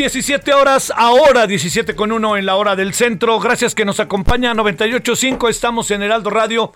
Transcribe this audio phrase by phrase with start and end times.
[0.00, 3.38] 17 horas, ahora 17 con 1 en la hora del centro.
[3.38, 6.72] Gracias que nos acompaña 98.5, estamos en Heraldo Radio.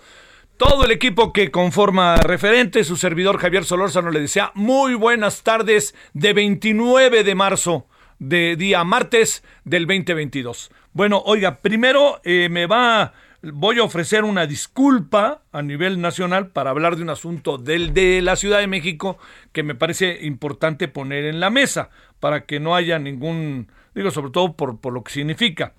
[0.57, 5.95] Todo el equipo que conforma referente, su servidor Javier Solórzano le desea muy buenas tardes
[6.13, 7.87] de 29 de marzo,
[8.19, 10.69] de día martes del 2022.
[10.93, 13.13] Bueno, oiga, primero eh, me va
[13.53, 18.21] voy a ofrecer una disculpa a nivel nacional para hablar de un asunto del de
[18.21, 19.17] la Ciudad de México
[19.51, 24.31] que me parece importante poner en la mesa para que no haya ningún, digo, sobre
[24.31, 25.73] todo por, por lo que significa.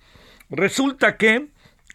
[0.49, 1.47] Resulta que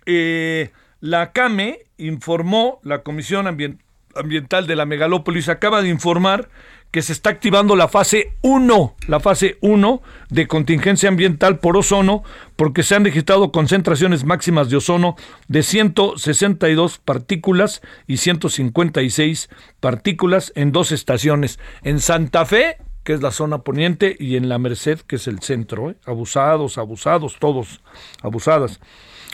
[0.06, 0.70] eh,
[1.00, 6.48] la CAME informó, la Comisión Ambiental de la Megalópolis acaba de informar
[6.92, 12.22] que se está activando la fase 1, la fase 1 de contingencia ambiental por ozono,
[12.54, 15.16] porque se han registrado concentraciones máximas de ozono
[15.48, 19.48] de 162 partículas y 156
[19.80, 24.58] partículas en dos estaciones, en Santa Fe, que es la zona poniente, y en la
[24.58, 25.90] Merced, que es el centro.
[25.90, 25.96] ¿eh?
[26.04, 27.80] Abusados, abusados, todos
[28.22, 28.80] abusadas.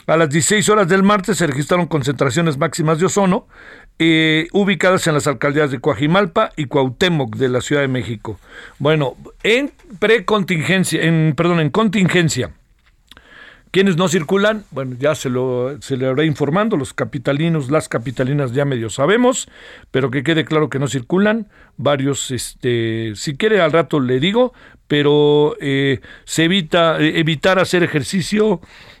[0.07, 3.47] A las 16 horas del martes se registraron concentraciones máximas de ozono
[3.99, 8.39] eh, ubicadas en las alcaldías de Coajimalpa y Cuauhtémoc de la Ciudad de México.
[8.77, 12.51] Bueno, en precontingencia, en perdón, en contingencia.
[13.71, 14.63] ¿Quiénes no circulan?
[14.71, 19.47] Bueno, ya se lo se le habrá informando, los capitalinos, las capitalinas ya medio sabemos,
[19.91, 21.47] pero que quede claro que no circulan.
[21.77, 24.53] Varios, este, si quiere al rato le digo,
[24.87, 28.59] pero eh, se evita eh, evitar hacer ejercicio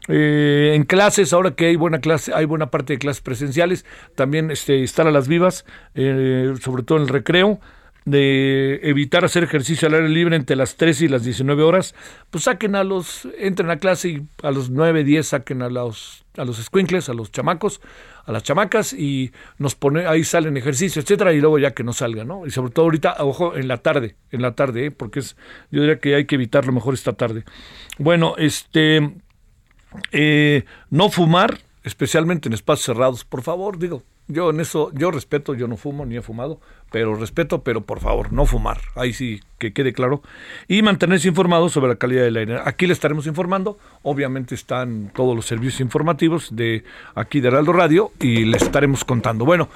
[0.09, 4.49] eh, en clases, ahora que hay buena clase, hay buena parte de clases presenciales, también
[4.49, 7.59] este, estar a las vivas, eh, sobre todo en el recreo,
[8.05, 11.93] de evitar hacer ejercicio al aire libre entre las 13 y las 19 horas,
[12.31, 16.25] pues saquen a los, entren a clase y a los 9, 10 saquen a los,
[16.37, 17.79] a los squinkles, a los chamacos,
[18.25, 21.93] a las chamacas y nos pone, ahí salen ejercicio, etcétera, y luego ya que no
[21.93, 22.47] salgan, ¿no?
[22.47, 24.91] Y sobre todo ahorita, ojo, en la tarde, en la tarde, ¿eh?
[24.91, 25.35] porque es,
[25.69, 27.43] yo diría que hay que evitarlo mejor esta tarde.
[27.99, 29.13] Bueno, este,
[30.11, 35.55] eh, no fumar, especialmente en espacios cerrados, por favor, digo, yo en eso, yo respeto,
[35.55, 36.61] yo no fumo ni he fumado,
[36.91, 40.21] pero respeto, pero por favor, no fumar, ahí sí que quede claro,
[40.67, 42.59] y mantenerse informados sobre la calidad del aire.
[42.63, 46.83] Aquí le estaremos informando, obviamente están todos los servicios informativos de
[47.15, 49.45] aquí de Heraldo Radio y les estaremos contando.
[49.45, 49.67] Bueno,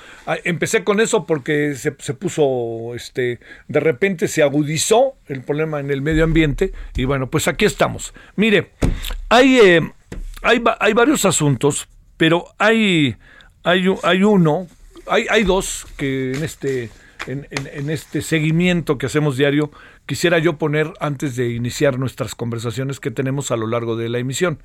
[0.44, 6.04] empecé con eso porque se, puso, este, de repente se agudizó el problema en el
[6.04, 8.14] medio ambiente y bueno, pues aquí estamos.
[8.36, 8.70] Mire,
[9.30, 9.58] hay...
[9.58, 9.92] Eh,
[10.44, 11.88] hay, hay varios asuntos,
[12.18, 13.16] pero hay,
[13.64, 14.68] hay, hay uno,
[15.08, 16.90] hay, hay dos que en este,
[17.28, 19.72] en, este seguimiento que hacemos diario
[20.06, 24.20] quisiera yo poner antes de iniciar nuestras conversaciones que tenemos a lo largo de la
[24.20, 24.60] emisión.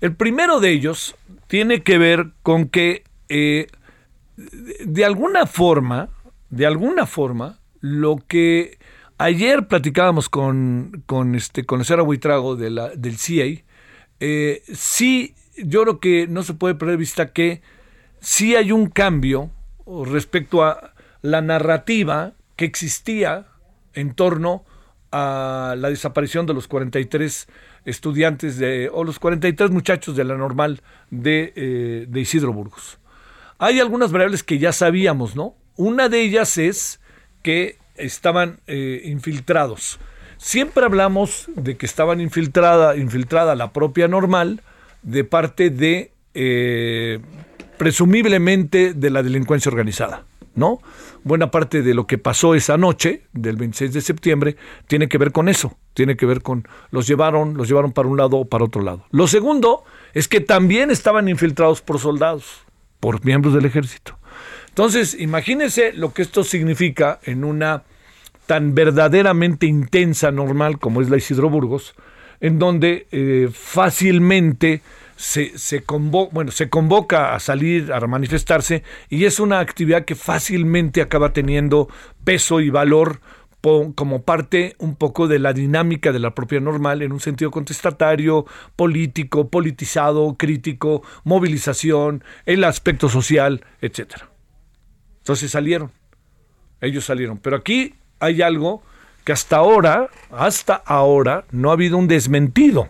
[0.00, 1.16] El primero de ellos
[1.48, 3.66] tiene que ver con que eh,
[4.36, 6.08] de alguna forma,
[6.50, 8.78] de alguna forma, lo que
[9.18, 13.62] ayer platicábamos con, con este con el señor Buitrago de la, del CIA,
[14.20, 17.62] eh, sí, yo creo que no se puede perder vista que
[18.20, 19.50] sí hay un cambio
[20.06, 23.46] respecto a la narrativa que existía
[23.94, 24.64] en torno
[25.10, 27.48] a la desaparición de los 43
[27.84, 32.98] estudiantes de, o los 43 muchachos de la normal de, eh, de Isidro Burgos.
[33.58, 35.56] Hay algunas variables que ya sabíamos, ¿no?
[35.76, 37.00] Una de ellas es
[37.42, 39.98] que estaban eh, infiltrados.
[40.38, 44.62] Siempre hablamos de que estaban infiltrada, infiltrada la propia normal
[45.02, 47.18] de parte de, eh,
[47.76, 50.24] presumiblemente, de la delincuencia organizada.
[50.54, 50.80] ¿no?
[51.22, 54.56] Buena parte de lo que pasó esa noche, del 26 de septiembre,
[54.86, 58.16] tiene que ver con eso, tiene que ver con los llevaron, los llevaron para un
[58.16, 59.04] lado o para otro lado.
[59.10, 59.84] Lo segundo
[60.14, 62.62] es que también estaban infiltrados por soldados,
[63.00, 64.18] por miembros del ejército.
[64.68, 67.84] Entonces, imagínense lo que esto significa en una
[68.48, 71.94] tan verdaderamente intensa, normal como es la Isidro Burgos,
[72.40, 74.80] en donde eh, fácilmente
[75.16, 75.52] se,
[76.32, 81.88] bueno, se convoca a salir, a manifestarse, y es una actividad que fácilmente acaba teniendo
[82.24, 83.20] peso y valor
[83.94, 88.46] como parte un poco de la dinámica de la propia normal en un sentido contestatario,
[88.76, 94.30] político, politizado, crítico, movilización, el aspecto social, etcétera.
[95.18, 95.90] Entonces salieron.
[96.80, 97.36] Ellos salieron.
[97.38, 98.82] Pero aquí hay algo
[99.24, 102.88] que hasta ahora, hasta ahora, no ha habido un desmentido.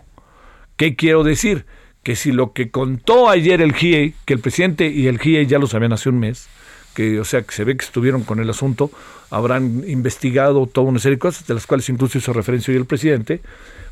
[0.77, 1.65] ¿Qué quiero decir?
[2.03, 5.59] que si lo que contó ayer el GIE, que el presidente y el GIE ya
[5.59, 6.47] lo sabían hace un mes,
[6.93, 8.89] que o sea que se ve que estuvieron con el asunto,
[9.29, 12.85] habrán investigado toda una serie de cosas, de las cuales incluso hizo referencia hoy el
[12.85, 13.41] presidente,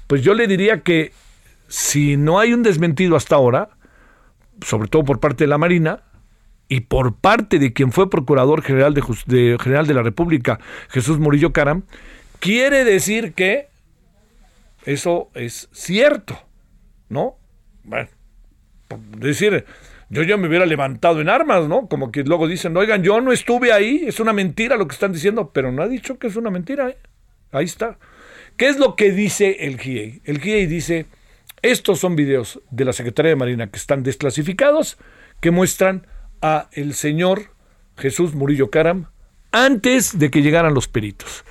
[0.08, 1.12] pues yo le diría que
[1.68, 3.70] si no hay un desmentido hasta ahora,
[4.66, 6.02] sobre todo por parte de la Marina,
[6.70, 10.60] y por parte de quien fue Procurador General de, General de la República,
[10.90, 11.84] Jesús Murillo Caram,
[12.40, 13.68] quiere decir que
[14.86, 16.40] eso es cierto,
[17.10, 17.38] ¿no?
[17.84, 18.10] Bueno,
[19.18, 19.66] decir,
[20.10, 21.88] yo ya me hubiera levantado en armas, ¿no?
[21.88, 25.14] Como que luego dicen, oigan, yo no estuve ahí, es una mentira lo que están
[25.14, 26.98] diciendo, pero no ha dicho que es una mentira, ¿eh?
[27.52, 27.98] Ahí está.
[28.58, 30.22] ¿Qué es lo que dice el GIEI?
[30.26, 31.06] El GIEI dice,
[31.62, 34.98] estos son videos de la Secretaría de Marina que están desclasificados,
[35.40, 36.08] que muestran
[36.42, 37.52] a el señor
[37.98, 39.08] Jesús Murillo Caram
[39.52, 41.44] antes de que llegaran los peritos.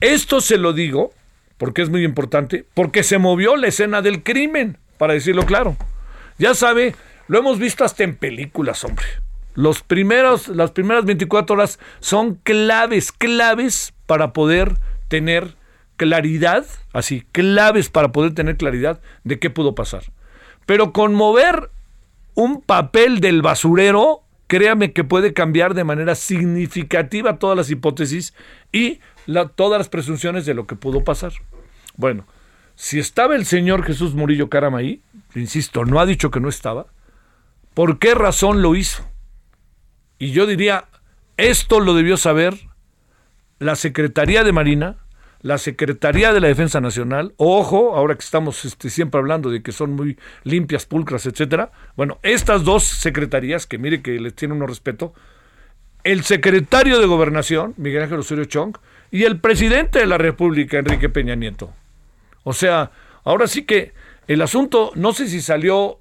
[0.00, 1.12] Esto se lo digo
[1.56, 5.76] porque es muy importante, porque se movió la escena del crimen para decirlo claro.
[6.38, 6.94] Ya sabe,
[7.26, 9.06] lo hemos visto hasta en películas, hombre.
[9.54, 14.74] Los primeros, las primeras 24 horas son claves, claves para poder
[15.08, 15.56] tener
[15.96, 20.04] claridad, así, claves para poder tener claridad de qué pudo pasar.
[20.64, 21.70] Pero con mover
[22.38, 28.32] un papel del basurero, créame que puede cambiar de manera significativa todas las hipótesis
[28.70, 29.00] y
[29.56, 31.32] todas las presunciones de lo que pudo pasar.
[31.96, 32.26] Bueno,
[32.76, 35.02] si estaba el señor Jesús Murillo Caram ahí,
[35.34, 36.86] insisto, no ha dicho que no estaba,
[37.74, 39.04] ¿por qué razón lo hizo?
[40.20, 40.84] Y yo diría,
[41.38, 42.54] esto lo debió saber
[43.58, 44.98] la Secretaría de Marina,
[45.40, 49.72] la Secretaría de la Defensa Nacional, ojo, ahora que estamos este, siempre hablando de que
[49.72, 54.66] son muy limpias, pulcras, etcétera, bueno, estas dos secretarías, que mire que les tiene uno
[54.66, 55.14] respeto,
[56.04, 58.76] el secretario de Gobernación, Miguel Ángel Osorio Chong,
[59.10, 61.72] y el presidente de la República, Enrique Peña Nieto.
[62.44, 62.90] O sea,
[63.24, 63.92] ahora sí que
[64.26, 66.00] el asunto, no sé si salió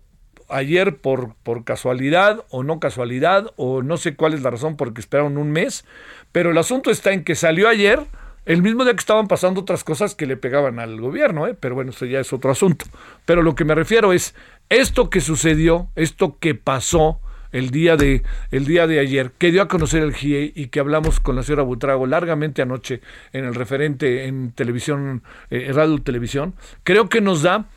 [0.50, 5.02] ayer por, por casualidad o no casualidad, o no sé cuál es la razón porque
[5.02, 5.86] esperaron un mes,
[6.32, 8.00] pero el asunto está en que salió ayer,
[8.48, 11.54] el mismo día que estaban pasando otras cosas que le pegaban al gobierno, ¿eh?
[11.54, 12.86] pero bueno, eso ya es otro asunto.
[13.26, 14.36] Pero lo que me refiero es,
[14.70, 17.20] esto que sucedió, esto que pasó,
[17.52, 20.82] el día de el día de ayer que dio a conocer el GIE y que
[20.82, 23.00] hablamos con la señora Butrago largamente anoche
[23.32, 27.70] en el referente en televisión eh, radio televisión creo que nos da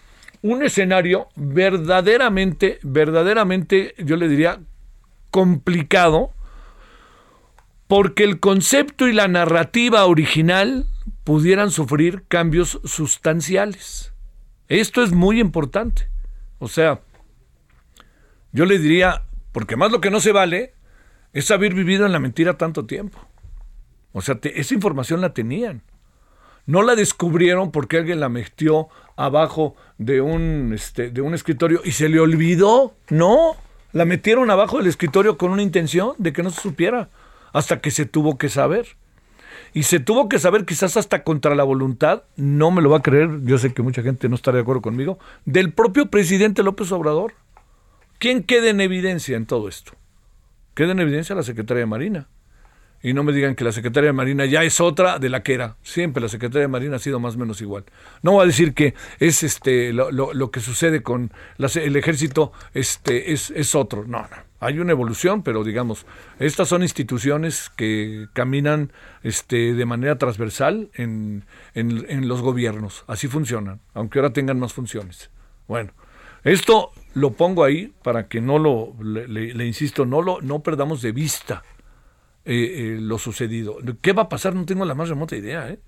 [0.43, 4.59] un escenario verdaderamente verdaderamente yo le diría
[5.31, 6.33] complicado
[7.91, 10.87] porque el concepto y la narrativa original
[11.25, 14.13] pudieran sufrir cambios sustanciales.
[14.69, 16.09] Esto es muy importante.
[16.61, 17.01] O sea,
[18.53, 20.73] yo le diría porque más lo que no se vale
[21.33, 23.19] es haber vivido en la mentira tanto tiempo.
[24.13, 25.83] O sea, esa información la tenían.
[26.67, 31.91] No la descubrieron porque alguien la metió abajo de un, este, de un escritorio y
[31.91, 32.95] se le olvidó.
[33.09, 33.57] No,
[33.93, 37.11] la metieron abajo del escritorio con una intención de que no se supiera,
[37.53, 38.97] hasta que se tuvo que saber.
[39.73, 43.03] Y se tuvo que saber quizás hasta contra la voluntad, no me lo va a
[43.03, 46.91] creer, yo sé que mucha gente no está de acuerdo conmigo, del propio presidente López
[46.93, 47.35] Obrador.
[48.19, 49.93] ¿Quién queda en evidencia en todo esto?
[50.75, 52.29] Queda en evidencia la Secretaría de Marina.
[53.03, 55.55] Y no me digan que la Secretaría de Marina ya es otra de la que
[55.55, 55.77] era.
[55.83, 57.85] Siempre la Secretaría de Marina ha sido más o menos igual.
[58.23, 63.51] No voy a decir que es este lo, que sucede con el ejército este, es,
[63.53, 64.05] es otro.
[64.05, 64.50] No, no.
[64.61, 66.05] Hay una evolución, pero digamos,
[66.39, 73.05] estas son instituciones que caminan este, de manera transversal en, en, los gobiernos.
[73.07, 75.31] Así funcionan, aunque ahora tengan más funciones.
[75.67, 75.93] Bueno,
[76.45, 81.13] esto lo pongo ahí para que no lo, le, insisto, no lo, no perdamos de
[81.13, 81.63] vista
[82.45, 83.79] eh, eh, lo sucedido.
[84.03, 84.55] ¿Qué va a pasar?
[84.55, 85.81] No tengo la más remota idea, ¿eh?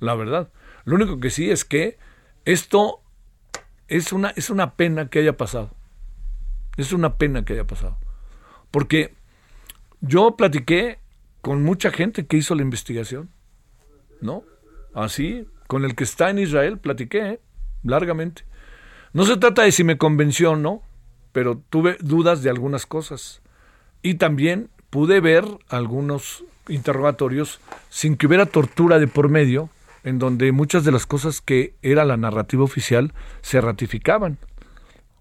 [0.00, 0.50] La verdad.
[0.84, 1.98] Lo único que sí es que
[2.44, 3.00] esto
[3.88, 5.70] es una, es una pena que haya pasado.
[6.76, 7.98] Es una pena que haya pasado.
[8.70, 9.14] Porque
[10.00, 10.98] yo platiqué
[11.40, 13.30] con mucha gente que hizo la investigación,
[14.20, 14.44] ¿no?
[14.94, 17.40] Así, con el que está en Israel, platiqué ¿eh?
[17.82, 18.44] largamente.
[19.12, 20.82] No se trata de si me convenció o no,
[21.32, 23.42] pero tuve dudas de algunas cosas.
[24.02, 29.70] Y también pude ver algunos interrogatorios sin que hubiera tortura de por medio,
[30.04, 34.38] en donde muchas de las cosas que era la narrativa oficial se ratificaban.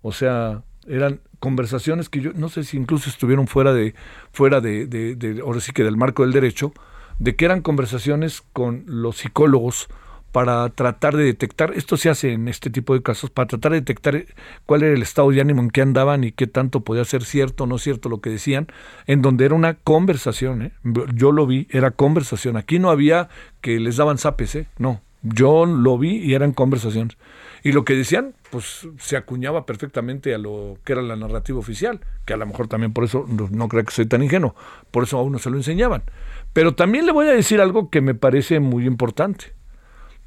[0.02, 3.96] O sea, eran conversaciones que yo no sé si incluso estuvieron fuera de
[4.32, 6.74] fuera de, de, ahora sí que del marco del derecho
[7.20, 9.88] de que eran conversaciones con los psicólogos
[10.32, 13.80] para tratar de detectar, esto se hace en este tipo de casos, para tratar de
[13.80, 14.26] detectar
[14.66, 17.64] cuál era el estado de ánimo en que andaban y qué tanto podía ser cierto
[17.64, 18.68] o no cierto lo que decían,
[19.08, 20.72] en donde era una conversación, ¿eh?
[21.16, 23.30] yo lo vi, era conversación, aquí no había
[23.62, 24.68] que les daban zapes, ¿eh?
[24.78, 27.18] no, yo lo vi y eran conversaciones.
[27.64, 32.00] Y lo que decían, pues se acuñaba perfectamente a lo que era la narrativa oficial,
[32.26, 34.56] que a lo mejor también por eso no, no creo que soy tan ingenuo,
[34.92, 36.04] por eso a uno se lo enseñaban.
[36.54, 39.54] Pero también le voy a decir algo que me parece muy importante,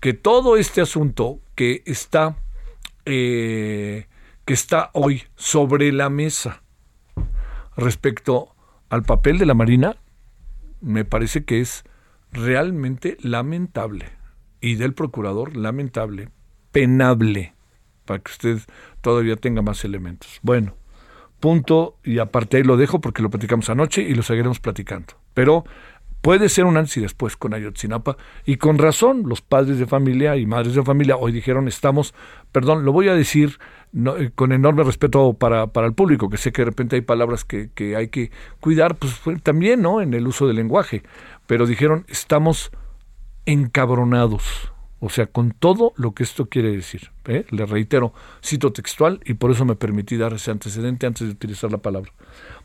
[0.01, 2.37] que todo este asunto que está,
[3.05, 4.07] eh,
[4.45, 6.63] que está hoy sobre la mesa
[7.77, 8.55] respecto
[8.89, 9.97] al papel de la Marina,
[10.81, 11.85] me parece que es
[12.33, 14.07] realmente lamentable
[14.61, 16.29] y del procurador lamentable,
[16.73, 17.55] penable,
[18.05, 18.59] para que usted
[19.00, 20.39] todavía tenga más elementos.
[20.43, 20.75] Bueno,
[21.41, 25.15] punto y aparte ahí lo dejo porque lo platicamos anoche y lo seguiremos platicando.
[25.35, 25.65] Pero
[26.21, 30.37] puede ser un antes y después con Ayotzinapa y con razón los padres de familia
[30.37, 32.15] y madres de familia hoy dijeron estamos,
[32.53, 33.59] perdón, lo voy a decir
[33.93, 37.45] eh, con enorme respeto para, para, el público, que sé que de repente hay palabras
[37.45, 40.00] que, que hay que cuidar, pues también, ¿no?
[40.00, 41.03] En el uso del lenguaje,
[41.47, 42.71] pero dijeron estamos
[43.47, 44.70] encabronados.
[45.00, 47.11] O sea, con todo lo que esto quiere decir.
[47.25, 47.47] ¿eh?
[47.50, 48.12] Le reitero,
[48.45, 52.12] cito textual y por eso me permití dar ese antecedente antes de utilizar la palabra.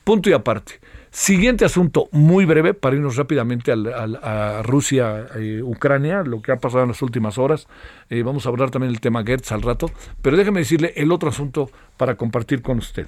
[0.03, 0.81] Punto y aparte.
[1.11, 6.83] Siguiente asunto, muy breve, para irnos rápidamente a Rusia, eh, Ucrania, lo que ha pasado
[6.83, 7.67] en las últimas horas.
[8.09, 9.89] Eh, vamos a hablar también del tema Gertz al rato,
[10.21, 13.07] pero déjeme decirle el otro asunto para compartir con usted.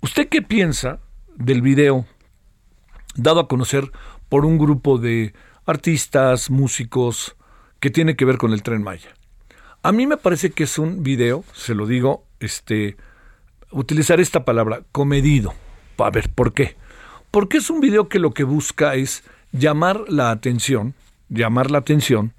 [0.00, 1.00] ¿Usted qué piensa
[1.36, 2.06] del video
[3.16, 3.90] dado a conocer
[4.28, 5.34] por un grupo de
[5.68, 7.36] artistas, músicos,
[7.80, 9.10] que tiene que ver con el tren Maya.
[9.82, 12.96] A mí me parece que es un video, se lo digo, este,
[13.70, 15.54] utilizar esta palabra, comedido.
[15.98, 16.76] A ver, ¿por qué?
[17.30, 20.94] Porque es un video que lo que busca es llamar la atención,
[21.28, 22.32] llamar la atención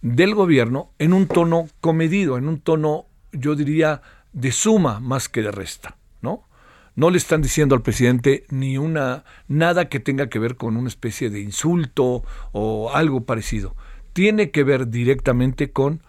[0.00, 5.42] del gobierno en un tono comedido, en un tono, yo diría, de suma más que
[5.42, 6.48] de resta, ¿no?
[6.94, 10.88] No le están diciendo al presidente ni una nada que tenga que ver con una
[10.88, 12.22] especie de insulto
[12.52, 13.74] o algo parecido.
[14.12, 16.02] Tiene que ver directamente con,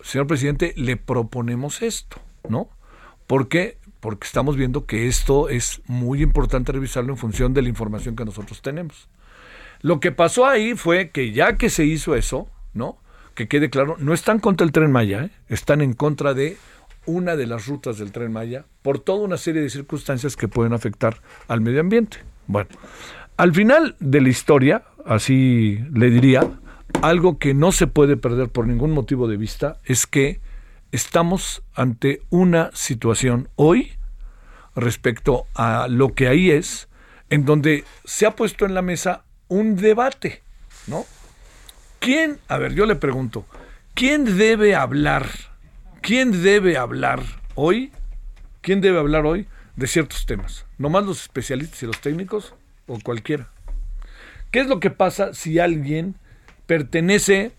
[0.00, 2.16] señor presidente, le proponemos esto,
[2.48, 2.68] ¿no?
[3.26, 3.78] ¿Por qué?
[4.00, 8.24] Porque estamos viendo que esto es muy importante revisarlo en función de la información que
[8.24, 9.08] nosotros tenemos.
[9.80, 12.98] Lo que pasó ahí fue que ya que se hizo eso, ¿no?
[13.34, 15.30] Que quede claro, no están contra el tren Maya, ¿eh?
[15.48, 16.56] están en contra de
[17.06, 20.72] una de las rutas del tren Maya por toda una serie de circunstancias que pueden
[20.72, 22.18] afectar al medio ambiente.
[22.46, 22.70] Bueno,
[23.36, 26.48] al final de la historia, así le diría,
[27.02, 30.40] algo que no se puede perder por ningún motivo de vista es que
[30.92, 33.92] estamos ante una situación hoy
[34.76, 36.88] respecto a lo que ahí es,
[37.30, 40.42] en donde se ha puesto en la mesa un debate,
[40.86, 41.04] ¿no?
[41.98, 43.46] ¿Quién, a ver, yo le pregunto,
[43.94, 45.26] ¿quién debe hablar
[46.04, 47.22] ¿Quién debe hablar
[47.54, 47.90] hoy?
[48.60, 50.66] ¿Quién debe hablar hoy de ciertos temas?
[50.76, 52.52] ¿No más los especialistas y los técnicos
[52.86, 53.48] o cualquiera?
[54.50, 56.16] ¿Qué es lo que pasa si alguien
[56.66, 57.52] pertenece,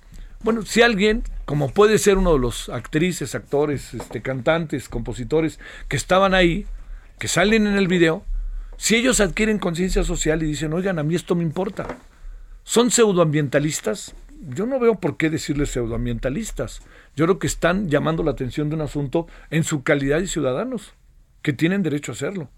[0.43, 5.97] bueno, si alguien, como puede ser uno de los actrices, actores, este, cantantes, compositores que
[5.97, 6.67] estaban ahí,
[7.17, 8.23] que salen en el video,
[8.77, 11.97] si ellos adquieren conciencia social y dicen, oigan, a mí esto me importa,
[12.63, 14.13] son pseudoambientalistas,
[14.49, 16.81] yo no veo por qué decirles pseudoambientalistas.
[17.15, 20.93] Yo creo que están llamando la atención de un asunto en su calidad de ciudadanos,
[21.41, 22.49] que tienen derecho a hacerlo.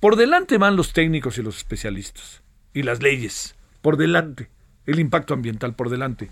[0.00, 4.48] Por delante van los técnicos y los especialistas, y las leyes, por delante,
[4.86, 6.30] el impacto ambiental por delante.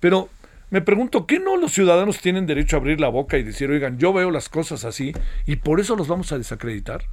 [0.00, 0.28] Pero
[0.70, 3.98] me pregunto, ¿qué no los ciudadanos tienen derecho a abrir la boca y decir, oigan,
[3.98, 5.12] yo veo las cosas así,
[5.46, 7.04] y por eso los vamos a desacreditar?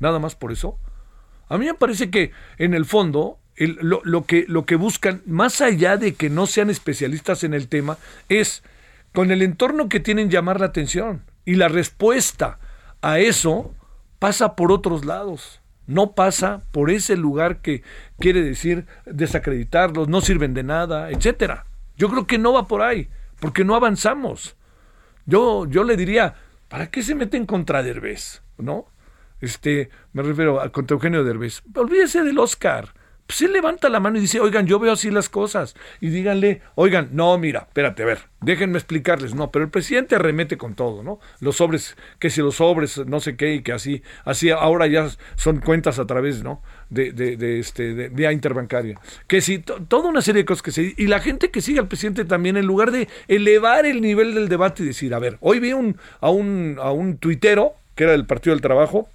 [0.00, 0.78] Nada más por eso.
[1.48, 5.96] A mí me parece que en el fondo lo, que, lo que buscan, más allá
[5.96, 8.62] de que no sean especialistas en el tema, es
[9.12, 11.24] con el entorno que tienen llamar la atención.
[11.44, 12.58] Y la respuesta
[13.02, 13.74] a eso
[14.18, 15.60] pasa por otros lados.
[15.86, 17.82] No pasa por ese lugar que
[18.18, 21.66] quiere decir desacreditarlos, no sirven de nada, etcétera.
[21.96, 23.08] Yo creo que no va por ahí,
[23.40, 24.56] porque no avanzamos.
[25.26, 26.34] Yo, yo le diría,
[26.68, 28.42] ¿para qué se meten contra Derbez?
[28.56, 28.86] ¿No?
[29.40, 31.62] Este, me refiero a contra Eugenio Derbez.
[31.74, 32.94] Olvídese del Oscar
[33.30, 35.76] pues levanta la mano y dice, oigan, yo veo así las cosas.
[36.00, 39.34] Y díganle, oigan, no, mira, espérate, a ver, déjenme explicarles.
[39.36, 41.20] No, pero el presidente arremete con todo, ¿no?
[41.38, 45.08] Los sobres, que si los sobres, no sé qué, y que así, así ahora ya
[45.36, 46.60] son cuentas a través, ¿no?
[46.88, 48.98] De, de, de este, de vía interbancaria.
[49.28, 50.94] Que si, toda una serie de cosas que se...
[50.96, 54.48] Y la gente que sigue al presidente también, en lugar de elevar el nivel del
[54.48, 58.12] debate y decir, a ver, hoy vi un, a, un, a un tuitero, que era
[58.12, 59.08] del Partido del Trabajo,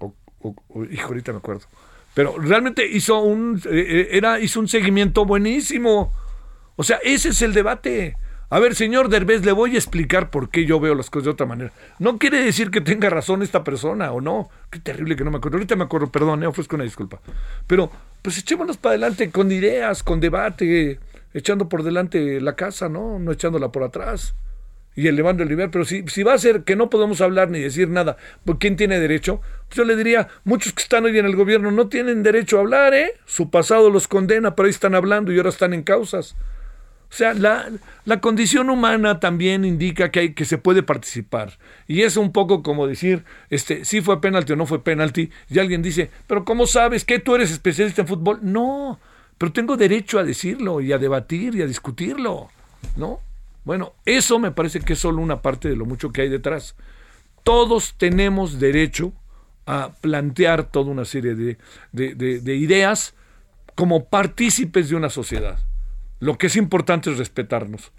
[0.00, 0.54] o,
[0.90, 1.66] hijo, ahorita me acuerdo
[2.16, 6.14] pero realmente hizo un, eh, eh, era, hizo un seguimiento buenísimo.
[6.74, 8.16] O sea, ese es el debate.
[8.48, 11.30] A ver, señor Derbez, le voy a explicar por qué yo veo las cosas de
[11.32, 11.72] otra manera.
[11.98, 14.48] No quiere decir que tenga razón esta persona o no.
[14.70, 15.58] Qué terrible que no me acuerdo.
[15.58, 17.20] Ahorita me acuerdo, perdón, eh, ofrezco una disculpa.
[17.66, 17.90] Pero,
[18.22, 20.98] pues echémonos para adelante con ideas, con debate,
[21.34, 23.18] echando por delante la casa, ¿no?
[23.18, 24.34] No echándola por atrás
[24.96, 27.90] y el nivel, pero si, si va a ser que no podemos hablar ni decir
[27.90, 29.42] nada, ¿por quién tiene derecho?
[29.68, 32.60] Pues yo le diría, muchos que están hoy en el gobierno no tienen derecho a
[32.60, 33.12] hablar, ¿eh?
[33.26, 36.34] Su pasado los condena, pero ahí están hablando y ahora están en causas.
[37.10, 37.70] O sea, la,
[38.04, 41.58] la condición humana también indica que, hay, que se puede participar.
[41.86, 45.58] Y es un poco como decir, este, si fue penalti o no fue penalti, y
[45.58, 48.38] alguien dice, pero ¿cómo sabes que tú eres especialista en fútbol?
[48.42, 48.98] No,
[49.36, 52.48] pero tengo derecho a decirlo y a debatir y a discutirlo,
[52.96, 53.20] ¿no?
[53.66, 56.76] Bueno, eso me parece que es solo una parte de lo mucho que hay detrás.
[57.42, 59.12] Todos tenemos derecho
[59.66, 61.58] a plantear toda una serie de,
[61.90, 63.16] de, ideas
[63.74, 65.58] como partícipes de una sociedad.
[66.20, 67.90] Lo que es importante es respetarnos.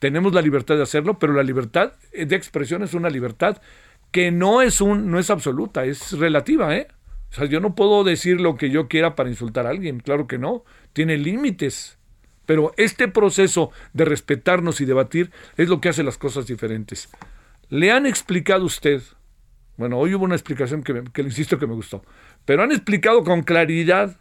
[0.00, 3.62] Tenemos la libertad de hacerlo, pero la libertad de expresión es una libertad
[4.10, 6.76] que no es, un, no es absoluta, es relativa.
[6.76, 6.88] ¿eh?
[7.30, 10.26] O sea, yo no puedo decir lo que yo quiera para insultar a alguien, claro
[10.26, 11.96] que no, tiene límites.
[12.52, 17.08] Pero este proceso de respetarnos y debatir es lo que hace las cosas diferentes.
[17.70, 19.00] ¿Le han explicado usted?
[19.78, 22.04] Bueno, hoy hubo una explicación que, le insisto que me gustó.
[22.44, 24.18] Pero han explicado con claridad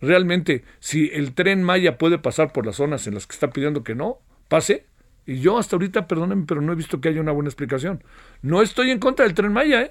[0.00, 3.82] realmente si el tren Maya puede pasar por las zonas en las que está pidiendo
[3.82, 4.86] que no, pase.
[5.26, 8.04] Y yo hasta ahorita, perdónenme, pero no he visto que haya una buena explicación.
[8.42, 9.90] No estoy en contra del tren Maya, ¿eh?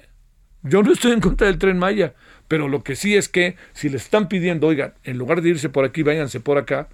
[0.62, 2.14] Yo no estoy en contra del tren Maya.
[2.48, 5.68] Pero lo que sí es que si le están pidiendo, oigan, en lugar de irse
[5.68, 6.88] por aquí, váyanse por acá,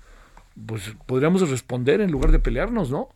[0.66, 3.08] pues podríamos responder en lugar de pelearnos, ¿no?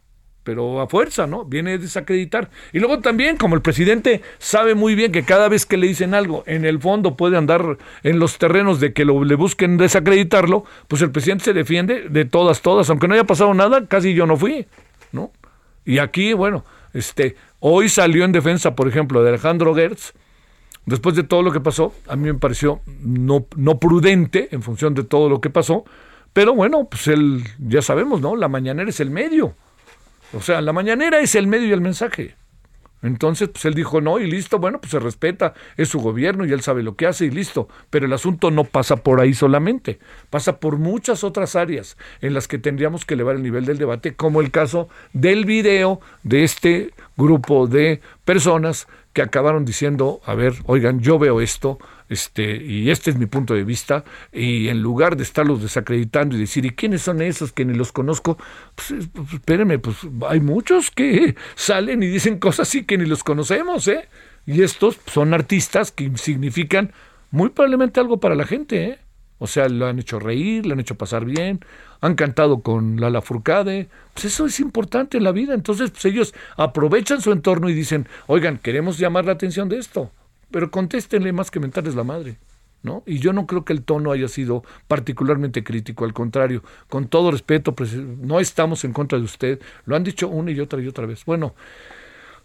[0.45, 1.45] Pero a fuerza, ¿no?
[1.45, 2.51] Viene a desacreditar.
[2.73, 6.15] Y luego también, como el presidente sabe muy bien que cada vez que le dicen
[6.15, 10.65] algo, en el fondo puede andar en los terrenos de que lo, le busquen desacreditarlo,
[10.89, 12.91] pues el presidente se defiende de todas, todas.
[12.91, 14.67] Aunque no haya pasado nada, casi yo no fui,
[15.13, 15.31] ¿no?
[15.85, 20.13] Y aquí, bueno, este, hoy salió en defensa, por ejemplo, de Alejandro Gertz,
[20.87, 24.95] después de todo lo que pasó, a mí me pareció no, no prudente en función
[24.95, 25.85] de todo lo que pasó,
[26.33, 28.37] pero bueno, pues él, ya sabemos, ¿no?
[28.37, 29.55] La mañanera es el medio.
[30.35, 32.35] O sea, la mañanera es el medio y el mensaje.
[33.03, 36.53] Entonces, pues él dijo no y listo, bueno, pues se respeta, es su gobierno y
[36.53, 37.69] él sabe lo que hace y listo.
[37.91, 39.99] Pero el asunto no pasa por ahí solamente,
[40.31, 44.15] pasa por muchas otras áreas en las que tendríamos que elevar el nivel del debate,
[44.15, 50.55] como el caso del video de este grupo de personas que acabaron diciendo, a ver,
[50.67, 51.79] oigan, yo veo esto,
[52.13, 56.41] este, y este es mi punto de vista, y en lugar de estarlos desacreditando y
[56.41, 58.37] decir, ¿y quiénes son esos que ni los conozco?
[58.75, 59.97] Pues, pues espérenme, pues
[60.29, 64.09] hay muchos que salen y dicen cosas así que ni los conocemos, ¿eh?
[64.47, 66.93] Y estos son artistas que significan
[67.31, 68.99] muy probablemente algo para la gente, ¿eh?
[69.39, 71.65] O sea, lo han hecho reír, lo han hecho pasar bien,
[72.01, 73.89] han cantado con la Furcade.
[74.15, 75.53] Pues eso es importante en la vida.
[75.53, 80.13] Entonces, pues ellos aprovechan su entorno y dicen, oigan, queremos llamar la atención de esto
[80.53, 82.39] pero contéstenle más que mentarles la madre.
[82.85, 83.05] ¿No?
[83.07, 87.31] Y yo no creo que el tono haya sido particularmente crítico, al contrario, con todo
[87.31, 90.89] respeto, pues, no estamos en contra de usted, lo han dicho una y otra y
[90.89, 91.25] otra vez.
[91.25, 91.55] Bueno,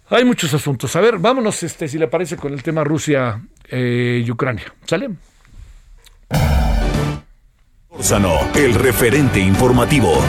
[0.10, 0.96] hay muchos asuntos.
[0.96, 4.72] A ver, vámonos, este, si le parece, con el tema Rusia eh, y Ucrania.
[4.86, 5.10] ¿Sale?
[8.56, 10.22] el referente informativo.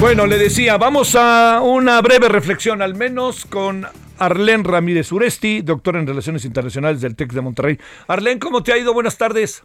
[0.00, 3.84] Bueno, le decía, vamos a una breve reflexión, al menos con
[4.16, 7.78] Arlén Ramírez Uresti, doctor en Relaciones Internacionales del TEC de Monterrey.
[8.06, 8.94] Arlén, ¿cómo te ha ido?
[8.94, 9.64] Buenas tardes.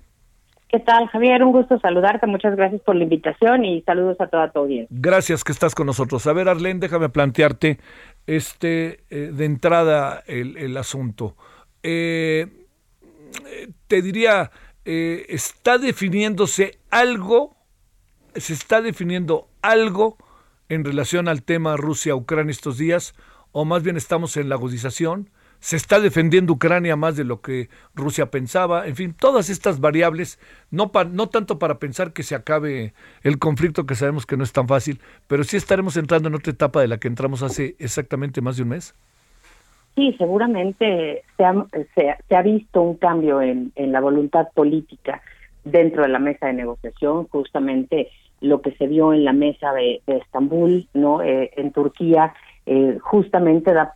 [0.70, 1.44] ¿Qué tal, Javier?
[1.44, 2.26] Un gusto saludarte.
[2.26, 4.88] Muchas gracias por la invitación y saludos a toda tu audiencia.
[5.00, 6.26] Gracias que estás con nosotros.
[6.26, 7.78] A ver, Arlén, déjame plantearte
[8.26, 11.36] este eh, de entrada el, asunto.
[11.84, 12.48] Eh,
[13.86, 14.50] te diría,
[14.84, 17.56] eh, ¿está definiéndose algo?
[18.36, 20.18] ¿Se está definiendo algo
[20.70, 23.14] en relación al tema Rusia-Ucrania estos días?
[23.52, 25.30] ¿O más bien estamos en la agudización?
[25.60, 28.86] ¿Se está defendiendo Ucrania más de lo que Rusia pensaba?
[28.86, 30.40] En fin, todas estas variables,
[30.72, 34.52] no, no tanto para pensar que se acabe el conflicto, que sabemos que no es
[34.52, 38.42] tan fácil, pero sí estaremos entrando en otra etapa de la que entramos hace exactamente
[38.42, 38.94] más de un mes.
[39.96, 45.22] Sí, seguramente se ha, visto un cambio en, la voluntad política
[45.64, 48.10] dentro de la mesa de negociación, justamente
[48.44, 52.34] lo que se vio en la mesa de, Estambul, no, eh, en Turquía,
[52.66, 53.94] eh, justamente da,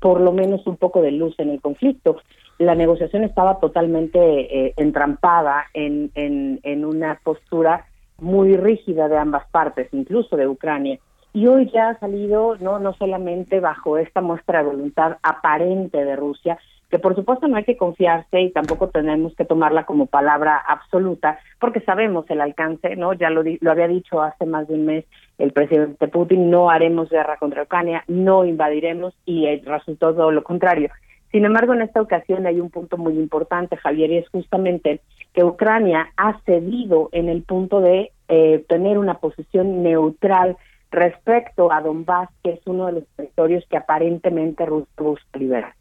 [0.00, 2.16] por lo menos un poco de luz en el conflicto.
[2.58, 7.86] La negociación estaba totalmente eh, entrampada en, en, en una postura
[8.18, 10.98] muy rígida de ambas partes, incluso de Ucrania.
[11.34, 16.16] Y hoy ya ha salido no no solamente bajo esta muestra de voluntad aparente de
[16.16, 20.56] Rusia que por supuesto no hay que confiarse y tampoco tenemos que tomarla como palabra
[20.56, 24.86] absoluta porque sabemos el alcance no ya lo lo había dicho hace más de un
[24.86, 25.04] mes
[25.36, 30.90] el presidente Putin no haremos guerra contra Ucrania no invadiremos y resultó todo lo contrario.
[31.30, 35.00] Sin embargo, en esta ocasión hay un punto muy importante, Javier, y es justamente
[35.34, 40.56] que Ucrania ha cedido en el punto de eh, tener una posición neutral
[40.90, 45.74] respecto a Donbass, que es uno de los territorios que aparentemente Rusia busca liberar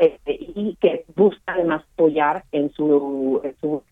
[0.00, 3.82] este, y que busca además apoyar en su, en su.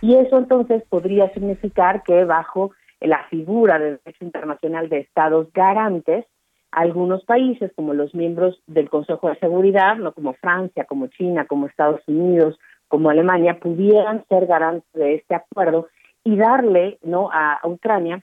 [0.00, 2.70] Y eso entonces podría significar que bajo
[3.00, 6.24] la figura del derecho internacional de estados garantes,
[6.70, 11.66] algunos países como los miembros del Consejo de Seguridad, no como Francia, como China, como
[11.66, 15.88] Estados Unidos, como Alemania, pudieran ser garantes de este acuerdo
[16.24, 18.22] y darle no a, Ucrania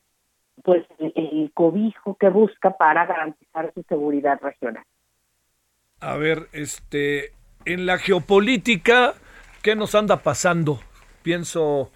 [0.63, 4.83] pues el, cobijo que busca para garantizar su seguridad regional.
[6.01, 7.31] A ver, este
[7.63, 9.13] en la geopolítica
[9.61, 10.79] ¿qué nos anda pasando?
[11.21, 11.91] Pienso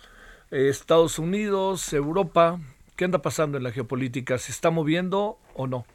[0.51, 2.59] eh, Estados Unidos, Europa,
[2.95, 4.37] ¿qué anda pasando en la geopolítica?
[4.37, 5.85] ¿Se está moviendo o no?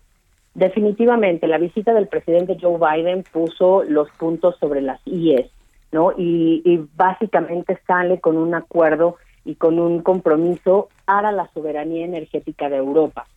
[0.54, 5.48] Definitivamente, la visita del presidente Joe Biden puso los puntos sobre las IES,
[5.92, 6.10] ¿no?
[6.18, 12.68] Y, y básicamente sale con un acuerdo y con un compromiso para la soberanía energética
[12.68, 13.28] de Europa.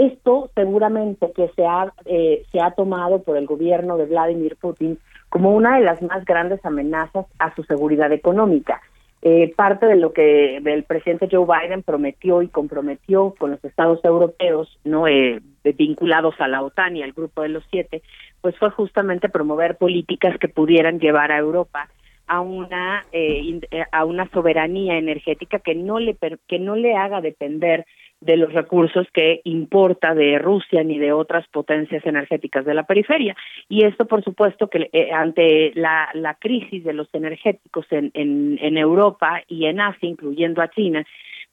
[0.00, 4.98] Esto seguramente que se ha, eh, se ha tomado por el gobierno de Vladimir Putin
[5.28, 8.80] como una de las más grandes amenazas a su seguridad económica.
[9.20, 14.02] Eh, parte de lo que el presidente Joe Biden prometió y comprometió con los estados
[14.02, 18.00] europeos, no eh, vinculados a la OTAN y al grupo de los siete,
[18.40, 21.90] pues fue justamente promover políticas que pudieran llevar a Europa
[22.30, 27.20] a una eh, eh, a una soberanía energética que no le que no le haga
[27.20, 27.84] depender
[28.20, 33.34] de los recursos que importa de Rusia ni de otras potencias energéticas de la periferia.
[33.68, 38.78] Y esto por supuesto que eh, ante la, crisis de los energéticos en, en, en
[38.78, 41.04] Europa y en Asia incluyendo a China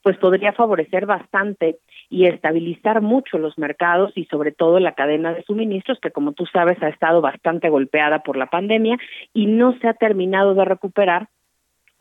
[0.02, 1.78] pues podría favorecer bastante
[2.08, 6.46] y estabilizar mucho los mercados y sobre todo la cadena de suministros que como tú
[6.46, 8.96] sabes ha estado bastante golpeada por la pandemia
[9.34, 11.28] y no se ha terminado de recuperar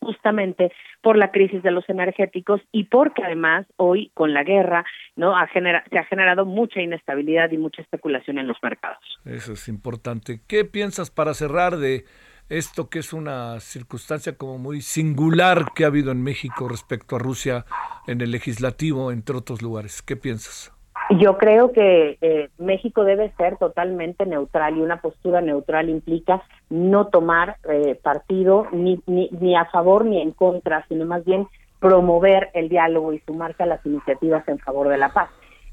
[0.07, 4.85] justamente por la crisis de los energéticos y porque además hoy con la guerra
[5.17, 9.03] no ha genera, se ha generado mucha inestabilidad y mucha especulación en los mercados.
[9.25, 10.39] Eso es importante.
[10.47, 12.05] ¿Qué piensas para cerrar de
[12.47, 17.19] esto que es una circunstancia como muy singular que ha habido en México respecto a
[17.19, 17.65] Rusia
[18.07, 20.01] en el legislativo, entre otros lugares.
[20.01, 20.71] ¿Qué piensas?
[21.09, 27.07] Yo creo que eh, México debe ser totalmente neutral y una postura neutral implica no
[27.07, 31.47] tomar eh, partido ni, ni, ni a favor ni en contra, sino más bien
[31.79, 35.29] promover el diálogo y sumarse a las iniciativas en favor de la paz.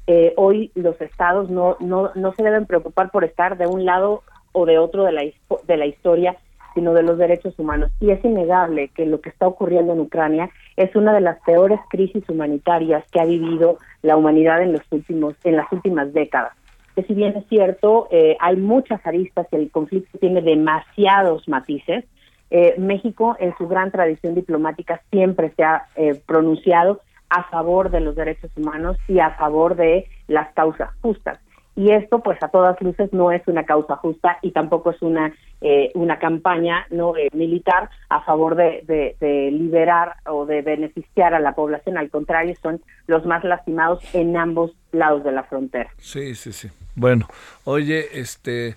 [0.07, 4.23] Eh, hoy los estados no, no, no se deben preocupar por estar de un lado
[4.53, 5.23] o de otro de la,
[5.67, 6.37] de la historia,
[6.75, 7.91] sino de los derechos humanos.
[7.99, 11.79] Y es innegable que lo que está ocurriendo en Ucrania es una de las peores
[11.89, 16.53] crisis humanitarias que ha vivido la humanidad en los últimos, en las últimas décadas.
[16.95, 22.05] Que si bien es cierto, eh, hay muchas aristas y el conflicto tiene demasiados matices.
[22.51, 28.01] Eh, México, en su gran tradición diplomática, siempre se ha eh, pronunciado a favor de
[28.01, 31.39] los derechos humanos y a favor de las causas justas
[31.75, 35.33] y esto pues a todas luces no es una causa justa y tampoco es una
[35.61, 38.83] eh, una campaña no eh, militar a favor de,
[39.19, 41.97] de, liberar o de beneficiar a la población.
[41.97, 45.89] Al contrario son los más lastimados en ambos lados de la frontera.
[45.97, 46.69] Sí sí sí.
[46.95, 47.27] Bueno
[47.65, 48.75] oye este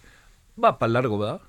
[0.63, 1.41] va para largo verdad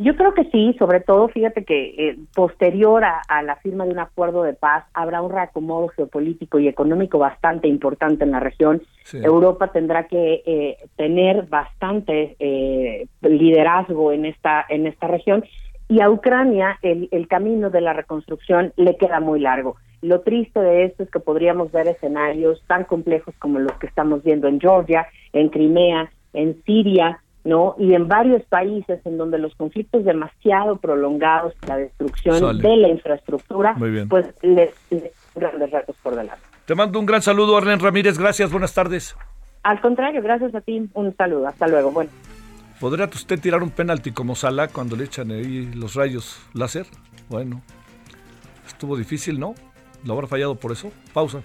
[0.00, 3.98] yo creo que sí, sobre todo, fíjate que eh, posterior a, la firma de un
[3.98, 8.80] acuerdo de paz habrá un reacomodo geopolítico y económico bastante importante en la región.
[9.12, 15.44] Europa tendrá que eh, tener bastante eh, liderazgo en esta en esta región
[15.88, 19.76] y a Ucrania el, el camino de la reconstrucción le queda muy largo.
[20.00, 24.22] Lo triste de esto es que podríamos ver escenarios tan complejos como los que estamos
[24.22, 27.74] viendo en Georgia, en Crimea, en Siria, ¿no?
[27.78, 33.74] Y en varios países en donde los conflictos demasiado prolongados, la destrucción de la infraestructura,
[34.08, 36.42] pues les, les grandes retos por delante.
[36.66, 38.18] Te mando un gran saludo, Arlen Ramírez.
[38.18, 39.16] Gracias, buenas tardes.
[39.62, 40.88] Al contrario, gracias a ti.
[40.92, 41.48] Un saludo.
[41.48, 41.90] Hasta luego.
[41.90, 42.10] Bueno.
[42.78, 46.86] ¿Podría usted tirar un penalti como Sala cuando le echan ahí los rayos láser?
[47.30, 47.62] Bueno,
[48.66, 49.54] estuvo difícil, ¿no?
[50.04, 50.92] ¿Lo habrá fallado por eso?
[51.14, 51.40] Pausa.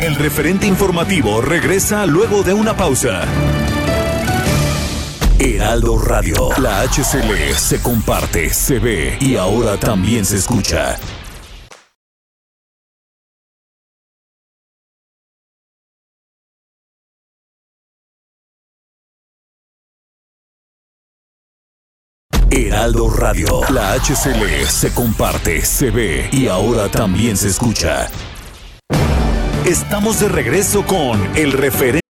[0.00, 3.22] El referente informativo regresa luego de una pausa.
[5.42, 10.98] Heraldo Radio, la HCL se comparte, se ve y ahora también se escucha.
[22.50, 23.62] Heraldo Radio.
[23.70, 28.08] La HCL se comparte, se ve y ahora también se escucha.
[29.64, 32.09] Estamos de regreso con el referente.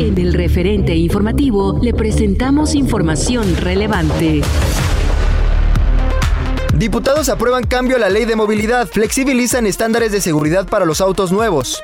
[0.00, 4.40] En el referente informativo le presentamos información relevante.
[6.74, 11.32] Diputados aprueban cambio a la ley de movilidad, flexibilizan estándares de seguridad para los autos
[11.32, 11.82] nuevos.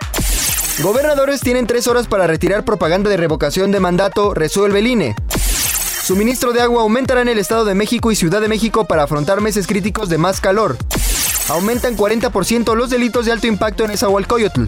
[0.82, 5.14] Gobernadores tienen tres horas para retirar propaganda de revocación de mandato, resuelve el INE.
[6.02, 9.42] Suministro de agua aumentará en el Estado de México y Ciudad de México para afrontar
[9.42, 10.78] meses críticos de más calor.
[11.50, 14.64] Aumentan 40% los delitos de alto impacto en Esahualcoyotl.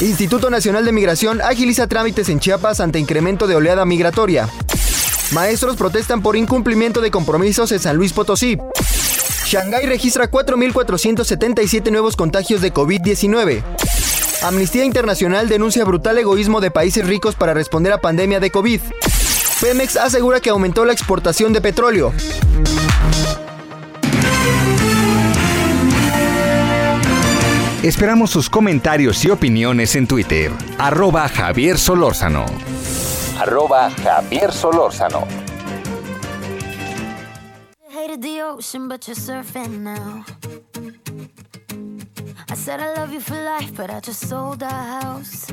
[0.00, 4.48] Instituto Nacional de Migración agiliza trámites en Chiapas ante incremento de oleada migratoria.
[5.32, 8.56] Maestros protestan por incumplimiento de compromisos en San Luis Potosí.
[9.46, 13.64] Shanghái registra 4.477 nuevos contagios de COVID-19.
[14.42, 18.80] Amnistía Internacional denuncia brutal egoísmo de países ricos para responder a pandemia de COVID.
[19.60, 22.12] Pemex asegura que aumentó la exportación de petróleo.
[27.82, 30.50] Esperamos sus comentarios y opiniones en Twitter.
[30.78, 32.44] Arroba Javier Solórzano.
[33.38, 35.24] Arroba Javier Solórzano.
[42.50, 45.46] I said I love you for life, but I just sold our house.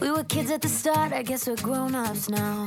[0.00, 2.66] We were kids at the start, I guess we're grown ups now.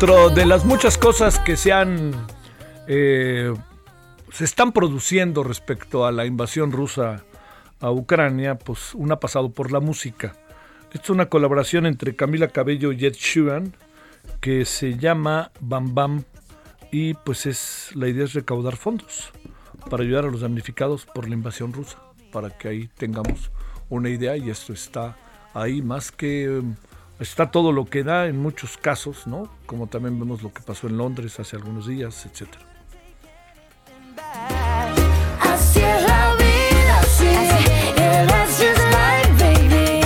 [0.00, 2.12] Dentro de las muchas cosas que se han
[2.86, 3.52] eh,
[4.30, 7.24] se están produciendo respecto a la invasión rusa
[7.80, 10.36] a Ucrania, pues una ha pasado por la música.
[10.92, 13.74] Esta es una colaboración entre Camila Cabello y Ed Sheeran
[14.40, 16.22] que se llama Bam Bam
[16.92, 19.32] y pues es la idea es recaudar fondos
[19.90, 21.98] para ayudar a los damnificados por la invasión rusa,
[22.30, 23.50] para que ahí tengamos
[23.88, 25.16] una idea y esto está
[25.54, 26.62] ahí más que
[27.20, 29.50] está todo lo que da en muchos casos, ¿no?
[29.66, 32.64] Como también vemos lo que pasó en Londres hace algunos días, etcétera.
[35.40, 37.24] Así es la vida, sí.
[37.96, 40.00] Yeah, that's just life, baby.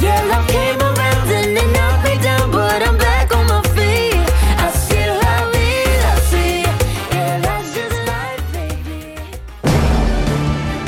[0.00, 4.14] Yeah, love came around and it knocked me down, but I'm back on my feet.
[4.58, 6.62] Así es la vida, sí.
[7.10, 9.16] Yeah, that's just life, baby.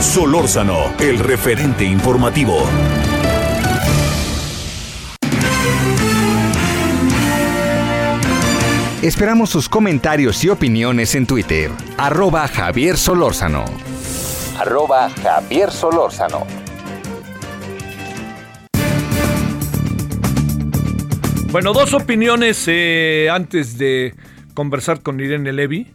[0.01, 2.69] Solórzano, el referente informativo.
[9.05, 11.71] Esperamos sus comentarios y opiniones en Twitter.
[11.99, 13.67] Arroba Javier Solórzano.
[14.59, 16.47] Arroba Javier Solórzano.
[21.53, 24.15] Bueno, dos opiniones eh, antes de
[24.55, 25.93] conversar con Irene Levy.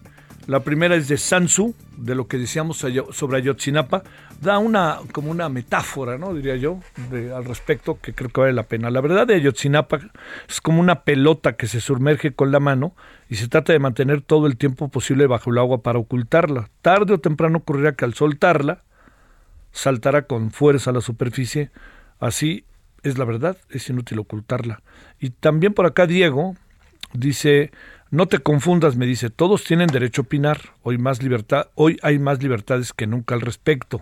[0.50, 4.02] La primera es de Sansu, de lo que decíamos sobre Ayotzinapa.
[4.42, 6.34] Da una, como una metáfora, ¿no?
[6.34, 6.80] Diría yo,
[7.36, 8.90] al respecto, que creo que vale la pena.
[8.90, 10.00] La verdad de Ayotzinapa
[10.48, 12.96] es como una pelota que se sumerge con la mano
[13.30, 16.72] y se trata de mantener todo el tiempo posible bajo el agua para ocultarla.
[16.82, 18.82] Tarde o temprano ocurrirá que al soltarla,
[19.72, 21.70] saltará con fuerza a la superficie.
[22.20, 22.66] Así
[23.04, 24.82] es la verdad, es inútil ocultarla.
[25.20, 26.56] Y también por acá Diego
[27.14, 27.70] dice,
[28.12, 32.20] no te confundas, me dice, todos tienen derecho a opinar, hoy, más libertad, hoy hay
[32.20, 34.02] más libertades que nunca al respecto.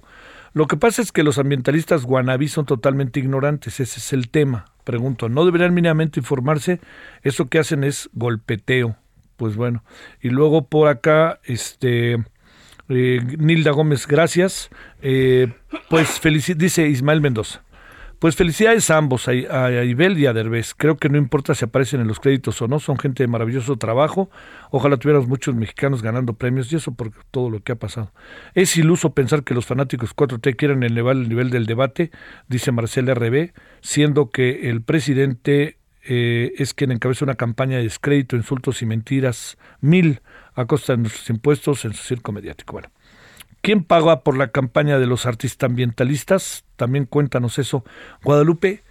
[0.53, 4.65] Lo que pasa es que los ambientalistas guanabí son totalmente ignorantes, ese es el tema.
[4.83, 6.79] Pregunto, ¿no deberían mínimamente informarse?
[7.21, 8.95] Eso que hacen es golpeteo.
[9.35, 9.83] Pues bueno,
[10.21, 12.13] y luego por acá, este,
[12.89, 14.69] eh, Nilda Gómez, gracias.
[15.01, 15.53] Eh,
[15.89, 16.19] pues
[16.55, 17.61] dice Ismael Mendoza.
[18.19, 20.73] Pues felicidades a ambos, a, Ibel y a Derbez.
[20.75, 23.75] Creo que no importa si aparecen en los créditos o no, son gente de maravilloso
[23.77, 24.31] trabajo.
[24.71, 28.11] Ojalá tuviéramos muchos mexicanos ganando premios y eso por todo lo que ha pasado.
[28.55, 32.09] Es iluso pensar que los fanáticos 4T quieran elevar el nivel del debate,
[32.47, 38.35] dice Marcela RB, siendo que el presidente eh, es quien encabeza una campaña de descrédito,
[38.35, 40.21] insultos y mentiras mil
[40.55, 42.73] a costa de nuestros impuestos en su circo mediático.
[42.73, 42.89] Bueno.
[43.67, 46.63] ¿Quién paga por la campaña de los artistas ambientalistas?
[46.77, 47.83] También cuéntanos eso.
[48.23, 48.81] Guadalupe,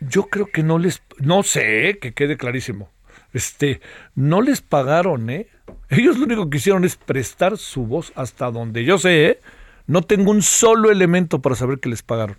[0.00, 2.90] yo creo que no les, no sé, que quede clarísimo.
[3.32, 3.80] Este,
[4.16, 5.46] no les pagaron, ¿eh?
[5.90, 9.40] Ellos lo único que hicieron es prestar su voz hasta donde yo sé, ¿eh?
[9.86, 12.36] No tengo un solo elemento para saber que les pagaron.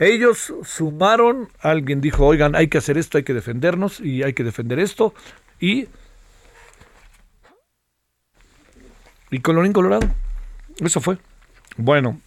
[0.00, 4.42] Ellos sumaron, alguien dijo, oigan, hay que hacer esto, hay que defendernos y hay que
[4.42, 5.14] defender esto.
[5.60, 5.86] Y.
[9.30, 10.25] Y colorín colorado.
[10.78, 11.18] Eso fue.
[11.76, 12.20] Bueno,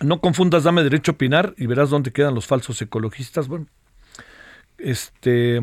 [0.00, 3.48] no confundas, dame derecho a opinar y verás dónde quedan los falsos ecologistas.
[3.48, 3.66] Bueno,
[4.78, 5.62] este,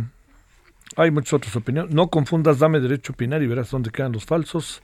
[0.96, 1.94] hay muchas otras opiniones.
[1.94, 4.82] No confundas, dame derecho a opinar y verás dónde quedan los falsos.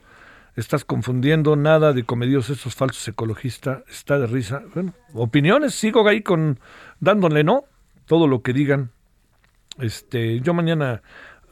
[0.56, 3.82] Estás confundiendo nada de comedios esos falsos ecologistas.
[3.88, 4.62] Está de risa.
[4.74, 6.58] Bueno, opiniones, sigo ahí con
[7.00, 7.64] dándole no
[8.06, 8.90] todo lo que digan.
[9.78, 11.02] Este, yo mañana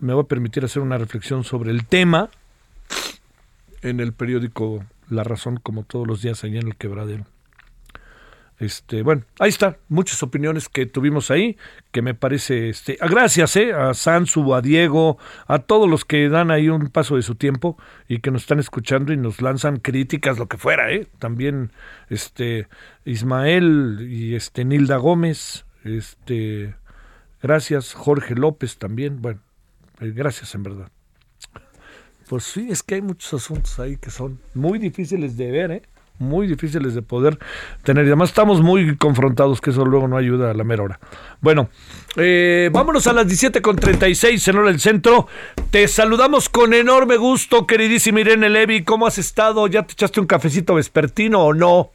[0.01, 2.31] me voy a permitir hacer una reflexión sobre el tema
[3.83, 7.27] en el periódico la razón como todos los días allá en el quebradero.
[8.62, 11.57] Este, bueno, ahí está, muchas opiniones que tuvimos ahí,
[11.90, 16.53] que me parece, este, gracias eh, a Sansu, a Diego, a todos los que dan
[16.53, 20.38] ahí un paso de su tiempo y que nos están escuchando y nos lanzan críticas,
[20.38, 21.09] lo que fuera, eh.
[21.18, 21.72] También,
[22.09, 22.68] este,
[23.05, 26.77] Ismael y este Nilda Gómez, este,
[27.42, 29.40] gracias, Jorge López también, bueno,
[30.01, 30.92] eh, gracias en verdad.
[32.33, 35.83] Pues sí, es que hay muchos asuntos ahí que son muy difíciles de ver, ¿eh?
[36.18, 37.38] muy difíciles de poder
[37.83, 38.07] tener.
[38.07, 41.01] Y además estamos muy confrontados, que eso luego no ayuda a la mera hora.
[41.42, 41.68] Bueno,
[42.16, 45.27] eh, vámonos a las 17.36 en hora del centro.
[45.71, 48.83] Te saludamos con enorme gusto, queridísima Irene Levy.
[48.83, 49.66] ¿Cómo has estado?
[49.66, 51.90] ¿Ya te echaste un cafecito vespertino o no?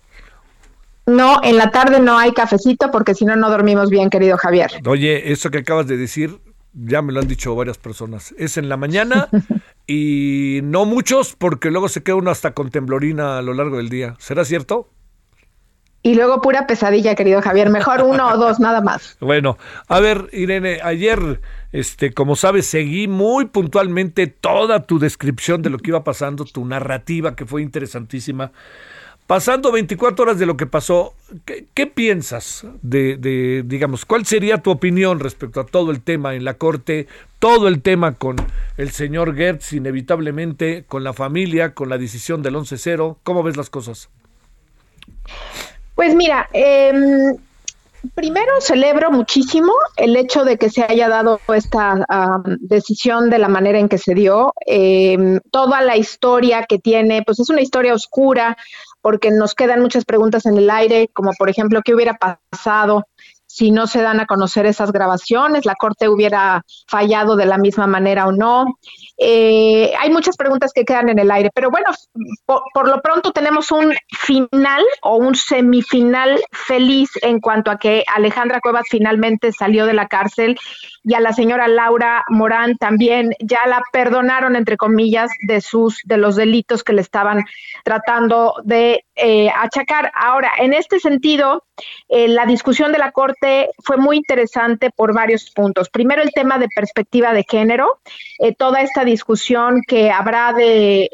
[1.07, 4.69] No, en la tarde no hay cafecito porque si no, no dormimos bien, querido Javier.
[4.85, 6.37] Oye, eso que acabas de decir,
[6.85, 8.33] ya me lo han dicho varias personas.
[8.37, 9.29] Es en la mañana
[9.87, 13.89] y no muchos porque luego se queda uno hasta con temblorina a lo largo del
[13.89, 14.15] día.
[14.19, 14.89] ¿Será cierto?
[16.03, 17.69] Y luego pura pesadilla, querido Javier.
[17.69, 19.17] Mejor uno o dos, nada más.
[19.27, 25.69] Bueno, a ver, Irene, ayer, este, como sabes, seguí muy puntualmente toda tu descripción de
[25.69, 28.51] lo que iba pasando, tu narrativa que fue interesantísima.
[29.27, 31.13] Pasando 24 horas de lo que pasó,
[31.43, 36.53] ¿qué, piensas de, digamos, cuál sería tu opinión respecto a todo el tema en la
[36.53, 38.37] Corte, todo el tema con
[38.77, 43.17] el señor Gertz, inevitablemente, con la familia, con la decisión del 11-0?
[43.23, 44.07] ¿Cómo ves las cosas?
[45.95, 47.35] Pues mira, em,
[48.15, 52.05] primero celebro muchísimo el hecho de que se haya dado esta
[52.59, 54.53] decisión de la manera en que se dio.
[54.65, 58.57] Em, toda la historia que tiene, pues es una historia oscura,
[59.01, 63.07] porque nos quedan muchas preguntas en el aire, como por ejemplo, ¿qué hubiera pasado
[63.57, 65.65] si no se dan a conocer esas grabaciones?
[65.65, 68.77] ¿La Corte hubiera fallado de la misma manera o no?
[69.17, 71.87] Eh, hay muchas preguntas que quedan en el aire, pero bueno,
[72.45, 78.61] por, lo pronto tenemos un final o un semifinal feliz en cuanto a que Alejandra
[78.61, 80.55] Cuevas finalmente salió de la cárcel
[81.03, 86.17] y a la señora Laura Morán también ya la perdonaron entre comillas de sus de
[86.17, 87.43] los delitos que le estaban
[87.83, 90.11] tratando de eh, achacar.
[90.13, 91.63] Ahora, en este sentido,
[92.07, 95.89] eh, la discusión de la Corte fue muy interesante por varios puntos.
[95.89, 97.99] Primero, el tema de perspectiva de género,
[98.39, 101.09] eh, toda esta discusión que habrá de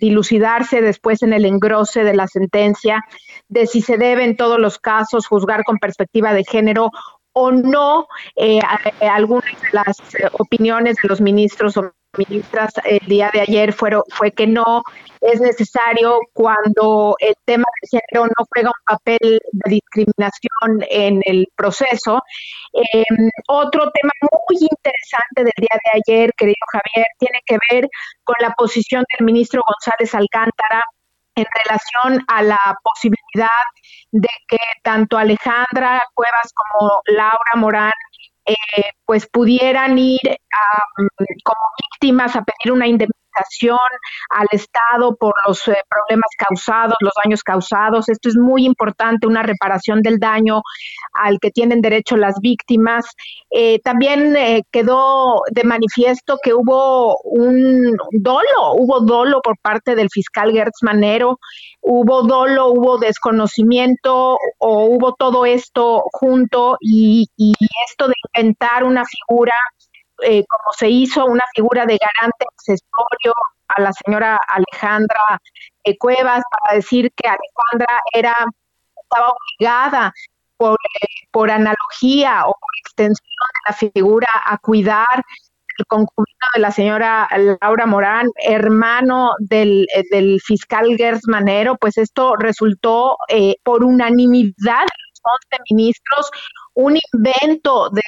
[0.00, 3.04] dilucidarse después en el engrose de la sentencia,
[3.48, 6.90] de si se debe en todos los casos juzgar con perspectiva de género
[7.32, 8.06] o no
[9.00, 9.98] algunas de las
[10.32, 14.82] opiniones de los ministros o ministras el día de ayer fueron, fue que no
[15.20, 21.46] es necesario cuando el tema de género no juega un papel de discriminación en el
[21.56, 22.22] proceso.
[22.72, 27.88] Em, otro tema muy interesante del día de ayer, querido Javier, tiene que ver
[28.24, 30.84] con la posición del ministro González Alcántara
[31.36, 33.64] en relación a la posibilidad
[34.10, 37.92] de que tanto Alejandra Cuevas como Laura Morán
[38.46, 40.20] eh, pues pudieran ir
[41.44, 41.60] como
[41.92, 43.25] víctimas a pedir una indemnización
[44.30, 48.08] al Estado por los eh, problemas causados, los daños causados.
[48.08, 50.62] Esto es muy importante, una reparación del daño
[51.12, 53.06] al que tienen derecho las víctimas.
[53.50, 54.36] Eh, también
[54.70, 61.38] quedó de manifiesto que hubo un dolo, hubo dolo por parte del fiscal Gertz Manero
[61.86, 67.28] hubo dolo, hubo desconocimiento o hubo todo esto junto y,
[67.88, 69.54] esto de inventar una figura,
[70.22, 73.34] eh, como se hizo, una figura de garante accesorio
[73.68, 75.40] a la señora Alejandra
[75.84, 78.34] eh, Cuevas para decir que Alejandra era
[79.02, 80.12] estaba obligada
[80.56, 83.16] por, eh, por analogía o por extensión
[83.54, 85.22] de la figura a cuidar
[85.78, 87.28] el concubino de la señora
[87.60, 94.54] Laura Morán, hermano del, eh, del fiscal Gers Manero, pues esto resultó eh, por unanimidad
[94.54, 95.20] de los
[95.52, 96.30] 11 ministros
[96.76, 98.04] un invento del,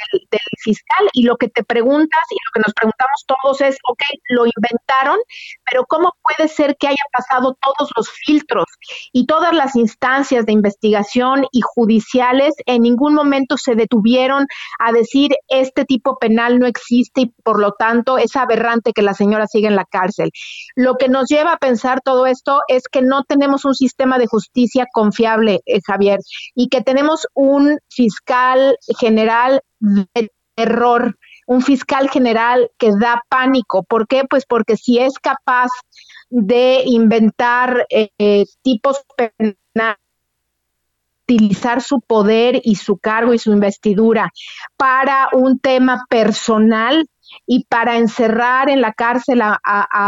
[0.62, 4.45] fiscal y lo que te preguntas y lo que nos preguntamos todos es, ok, lo
[4.45, 5.19] inventaron,
[5.71, 8.66] pero ¿cómo puede ser que haya pasado todos los filtros
[9.12, 14.47] y todas las instancias de investigación y judiciales en ningún momento se detuvieron
[14.79, 19.14] a decir este tipo penal no existe y por lo tanto es aberrante que la
[19.14, 20.31] señora siga en la cárcel?
[20.75, 24.27] Lo que nos lleva a pensar todo esto es que no tenemos un sistema de
[24.27, 26.19] justicia confiable, eh, Javier,
[26.55, 28.58] y que tenemos un fiscal
[28.99, 33.83] general de terror, un fiscal general que da pánico.
[33.85, 34.25] ¿Por qué?
[34.29, 35.69] Pues porque si es capaz
[36.31, 39.99] de inventar eh, tipos penales,
[41.29, 44.33] utilizar su poder y su cargo y su investidura
[44.79, 47.07] para un tema personal,
[47.47, 49.59] y para encerrar en la cárcel a,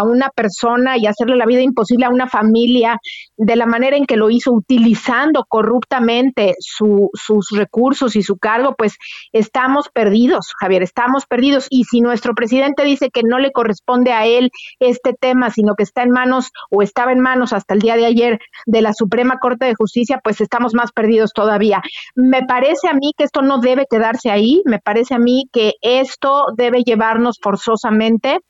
[0.05, 2.99] una persona y hacerle la vida imposible a una familia
[3.37, 8.97] de la manera en que lo hizo, utilizando corruptamente sus recursos y su cargo, pues
[9.33, 11.67] estamos perdidos, Javier, estamos perdidos.
[11.71, 15.83] Y si nuestro presidente dice que no le corresponde a él este tema, sino que
[15.83, 19.39] está en manos o estaba en manos hasta el día de ayer de la Suprema
[19.39, 21.83] Corte de Justicia, pues estamos más perdidos todavía.
[22.15, 25.75] Me parece a mí que esto no debe quedarse ahí, me parece a mí que
[25.83, 27.10] esto debe llevar
[27.41, 28.41] forzosamente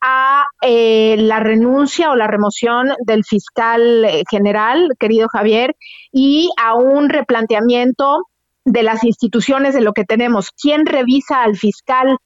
[0.00, 5.76] a eh, la renuncia o la remoción del fiscal eh, general, querido Javier,
[6.12, 8.24] y a un replanteamiento
[8.72, 10.50] de las instituciones de lo que tenemos.
[10.50, 12.18] ¿Quién revisa al fiscal?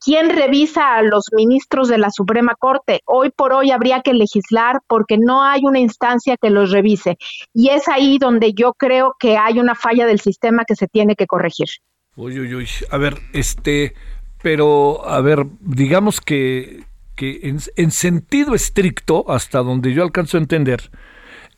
[0.00, 3.00] ¿Quién revisa a los ministros de la Suprema Corte?
[3.04, 7.16] Hoy por hoy habría que legislar porque no hay una instancia que los revise.
[7.52, 11.16] Y es ahí donde yo creo que hay una falla del sistema que se tiene
[11.16, 11.68] que corregir.
[12.16, 12.68] Uy, uy, uy.
[12.90, 13.94] A ver, este,
[14.42, 16.84] pero, a ver, digamos que,
[17.16, 17.40] que
[17.76, 20.90] en, sentido estricto, hasta donde yo alcanzo a entender,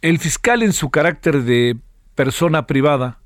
[0.00, 1.76] el fiscal en su carácter de
[2.14, 3.18] persona privada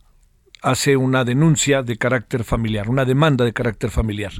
[0.61, 4.33] hace una denuncia de carácter familiar, una demanda de carácter familiar.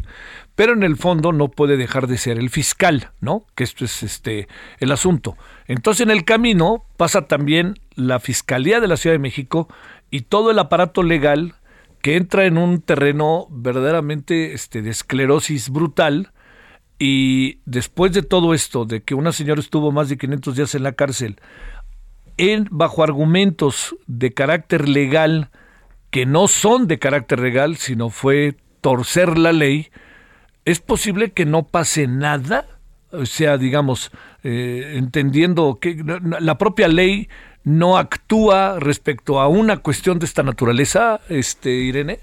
[0.55, 3.45] Pero en el fondo no puede dejar de ser el fiscal, ¿no?
[3.55, 4.49] Que esto es este
[4.79, 5.37] el asunto.
[5.67, 9.69] Entonces en el camino pasa también la Fiscalía de la Ciudad de México
[10.11, 11.57] y todo el aparato legal
[12.05, 16.33] que entra en un terreno verdaderamente este, de esclerosis brutal.
[16.99, 20.83] Y después de todo esto, de que una señora estuvo más de 500 días en
[20.83, 21.41] la cárcel,
[22.37, 25.49] en, bajo argumentos de carácter legal,
[26.11, 29.89] que no son de carácter legal, sino fue torcer la ley,
[30.67, 32.67] ¿es posible que no pase nada?
[33.13, 34.11] O sea, digamos,
[34.43, 36.05] eh, entendiendo que
[36.39, 37.31] la propia ley
[37.65, 42.21] no actúa respecto a una cuestión de esta naturaleza, este Irene?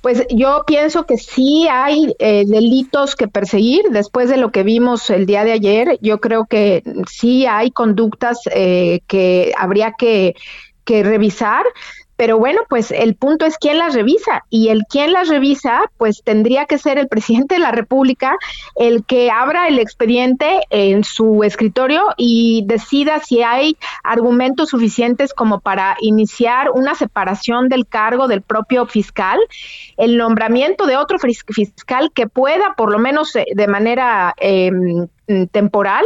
[0.00, 3.82] Pues yo pienso que sí hay eh, delitos que perseguir.
[3.90, 8.38] Después de lo que vimos el día de ayer, yo creo que sí hay conductas
[8.52, 10.36] eh, que habría que,
[10.84, 11.64] que revisar
[12.16, 16.22] pero bueno, pues el punto es quién las revisa y el quién las revisa, pues
[16.24, 18.36] tendría que ser el presidente de la República
[18.74, 25.60] el que abra el expediente en su escritorio y decida si hay argumentos suficientes como
[25.60, 29.38] para iniciar una separación del cargo del propio fiscal,
[29.96, 34.70] el nombramiento de otro fiscal que pueda, por lo menos eh, de manera eh,
[35.50, 36.04] temporal,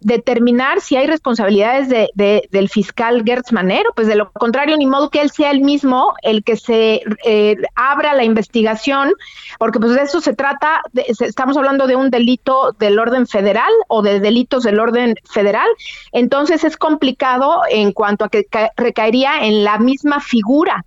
[0.00, 5.10] determinar si hay responsabilidades de, del fiscal Gertz Manero, pues de lo contrario, ni modo
[5.10, 9.12] que él sea el mismo el que se eh, abra la investigación,
[9.58, 10.82] porque pues de eso se trata,
[11.20, 15.68] estamos hablando de un delito del orden federal o de delitos del orden federal,
[16.12, 18.46] entonces es complicado en cuanto a que
[18.76, 20.84] recaería en la misma figura.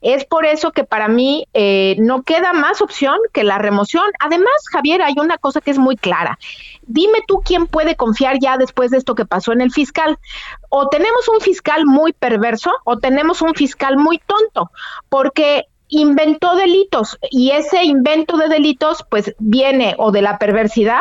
[0.00, 4.04] Es por eso que para mí eh, no queda más opción que la remoción.
[4.20, 6.38] Además, Javier, hay una cosa que es muy clara
[6.88, 10.18] dime tú quién puede confiar ya después de esto que pasó en el fiscal.
[10.68, 14.70] O tenemos un fiscal muy perverso o tenemos un fiscal muy tonto,
[15.08, 21.00] porque inventó delitos y ese invento de delitos pues viene o de la perversidad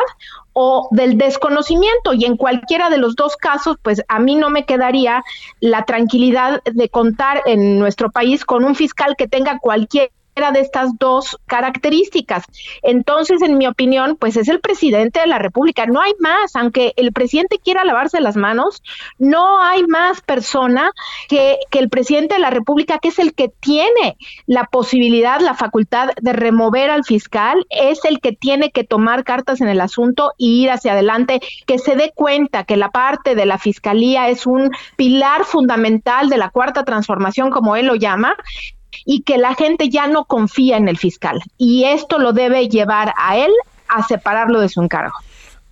[0.54, 4.66] o del desconocimiento y en cualquiera de los dos casos pues a mí no me
[4.66, 5.24] quedaría
[5.60, 10.92] la tranquilidad de contar en nuestro país con un fiscal que tenga cualquier de estas
[11.00, 12.46] dos características.
[12.84, 15.86] Entonces, en mi opinión, pues es el presidente de la República.
[15.86, 18.84] No hay más, aunque el presidente quiera lavarse las manos,
[19.18, 20.92] no hay más persona
[21.28, 25.56] que, que el presidente de la República, que es el que tiene la posibilidad, la
[25.56, 30.34] facultad de remover al fiscal, es el que tiene que tomar cartas en el asunto
[30.38, 34.46] y ir hacia adelante, que se dé cuenta que la parte de la fiscalía es
[34.46, 38.36] un pilar fundamental de la cuarta transformación, como él lo llama,
[39.10, 41.42] y que la gente ya no confía en el fiscal.
[41.58, 43.52] Y esto lo debe llevar a él
[43.88, 45.16] a separarlo de su encargo.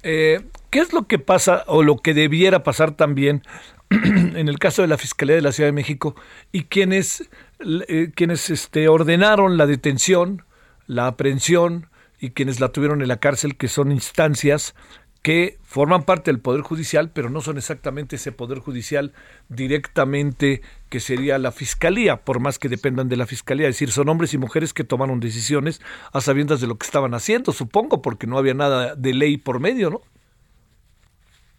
[0.04, 3.44] Eh, ¿Qué es lo que pasa o lo que debiera pasar también
[3.90, 6.16] en el caso de la Fiscalía de la Ciudad de México
[6.54, 7.30] y quienes,
[7.60, 10.46] eh, quienes este, ordenaron la detención,
[10.88, 11.90] la aprehensión
[12.22, 14.76] y quienes la tuvieron en la cárcel, que son instancias
[15.22, 19.12] que forman parte del Poder Judicial, pero no son exactamente ese Poder Judicial
[19.50, 20.62] directamente
[20.96, 23.68] que sería la Fiscalía, por más que dependan de la Fiscalía.
[23.68, 25.82] Es decir, son hombres y mujeres que tomaron decisiones
[26.14, 29.60] a sabiendas de lo que estaban haciendo, supongo, porque no había nada de ley por
[29.60, 30.02] medio, ¿no?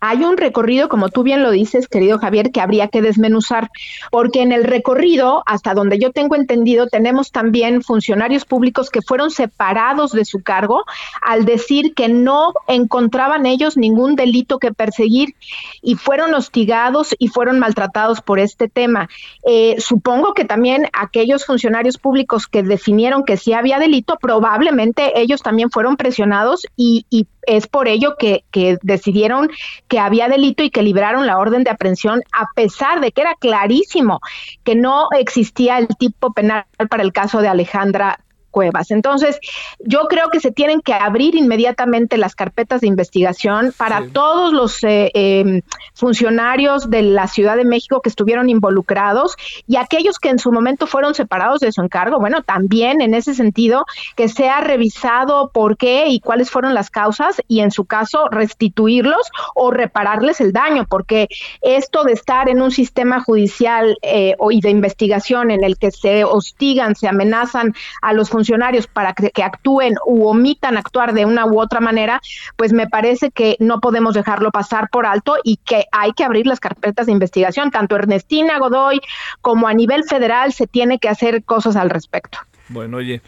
[0.08, 3.70] Hay un recorrido, como tú bien lo dices, querido Javier, que habría que desmenuzar,
[4.12, 9.30] porque en el recorrido, hasta donde yo tengo entendido, tenemos también funcionarios públicos que fueron
[9.30, 10.84] separados de su cargo
[11.22, 15.34] al decir que no encontraban ellos ningún delito que perseguir
[15.82, 19.08] y fueron hostigados y fueron maltratados por este tema.
[19.44, 25.42] Eh, supongo que también aquellos funcionarios públicos que definieron que sí había delito, probablemente ellos
[25.42, 29.50] también fueron presionados y, y es por ello que, que decidieron
[29.88, 33.34] que había delito y que libraron la orden de aprehensión, a pesar de que era
[33.34, 34.20] clarísimo
[34.64, 38.20] que no existía el tipo penal para el caso de Alejandra
[38.56, 38.90] cuevas.
[38.90, 39.38] Entonces,
[39.80, 44.82] yo creo que se tienen que abrir inmediatamente las carpetas de investigación para todos los
[44.82, 45.60] eh, em,
[45.92, 49.36] funcionarios de la Ciudad de México que estuvieron involucrados
[49.66, 52.18] y aquellos que en su momento fueron separados de su encargo.
[52.18, 53.84] Bueno, también en ese sentido,
[54.16, 59.30] que sea revisado por qué y cuáles fueron las causas y en su caso restituirlos
[59.54, 61.28] o repararles el daño, porque
[61.60, 66.24] esto de estar en un sistema judicial eh, y de investigación en el que se
[66.24, 71.46] hostigan, se amenazan a los funcionarios, funcionarios para que, actúen u omitan actuar de una
[71.46, 72.20] u otra manera,
[72.54, 76.46] pues me parece que no podemos dejarlo pasar por alto y que hay que abrir
[76.46, 77.72] las carpetas de investigación.
[77.72, 79.00] Tanto Ernestina Godoy
[79.40, 82.38] como a nivel federal se tiene que hacer cosas al respecto.
[82.68, 83.20] Bueno, oye,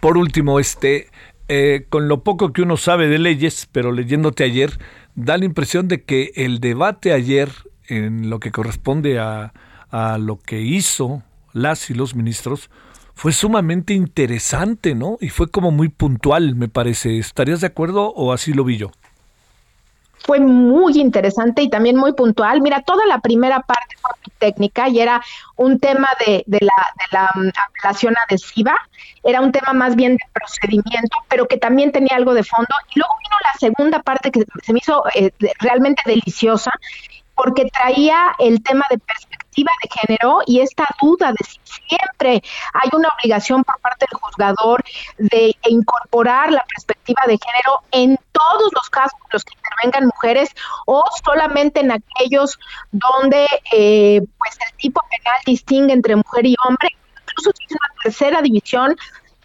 [0.00, 1.08] por último, este,
[1.48, 4.72] eh, con lo poco que uno sabe de leyes, pero leyéndote ayer,
[5.14, 7.48] da la impresión de que el debate ayer
[7.86, 9.54] en lo que corresponde a,
[9.90, 11.22] a lo que hizo
[11.54, 12.70] las y los ministros,
[13.18, 15.18] fue sumamente interesante, ¿no?
[15.20, 17.18] Y fue como muy puntual, me parece.
[17.18, 18.92] ¿Estarías de acuerdo o así lo vi yo?
[20.24, 22.60] Fue muy interesante y también muy puntual.
[22.60, 25.20] Mira, toda la primera parte fue técnica y era
[25.56, 28.76] un tema de, de la, de la um, apelación adhesiva,
[29.24, 32.68] era un tema más bien de procedimiento, pero que también tenía algo de fondo.
[32.94, 36.70] Y luego vino la segunda parte que se me hizo eh, realmente deliciosa,
[37.38, 42.42] porque traía el tema de perspectiva de género y esta duda de si siempre
[42.74, 44.84] hay una obligación por parte del juzgador
[45.18, 50.50] de incorporar la perspectiva de género en todos los casos en los que intervengan mujeres
[50.86, 52.58] o solamente en aquellos
[52.90, 56.88] donde eh, pues el tipo penal distingue entre mujer y hombre,
[57.22, 58.96] incluso si es una tercera división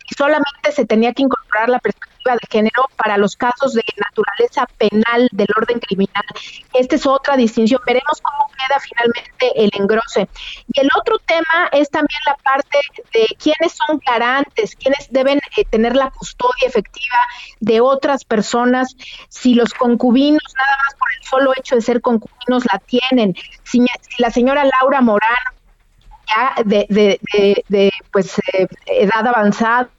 [0.09, 4.65] y solamente se tenía que incorporar la perspectiva de género para los casos de naturaleza
[4.77, 6.23] penal del orden criminal.
[6.73, 7.81] Esta es otra distinción.
[7.85, 10.27] Veremos cómo queda finalmente el engrose.
[10.73, 12.79] Y el otro tema es también la parte
[13.13, 17.17] de quiénes son garantes, quiénes deben eh, tener la custodia efectiva
[17.59, 18.95] de otras personas,
[19.29, 23.35] si los concubinos, nada más por el solo hecho de ser concubinos, la tienen.
[23.63, 25.52] Si, si la señora Laura Morán
[26.65, 29.89] de, de, de, pues eh, edad avanzada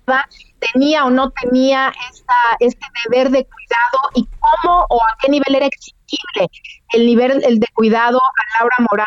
[0.59, 5.55] tenía o no tenía esta, este deber de cuidado y cómo o a qué nivel
[5.55, 6.49] era exigible
[6.93, 9.07] el nivel el de cuidado a Laura Morán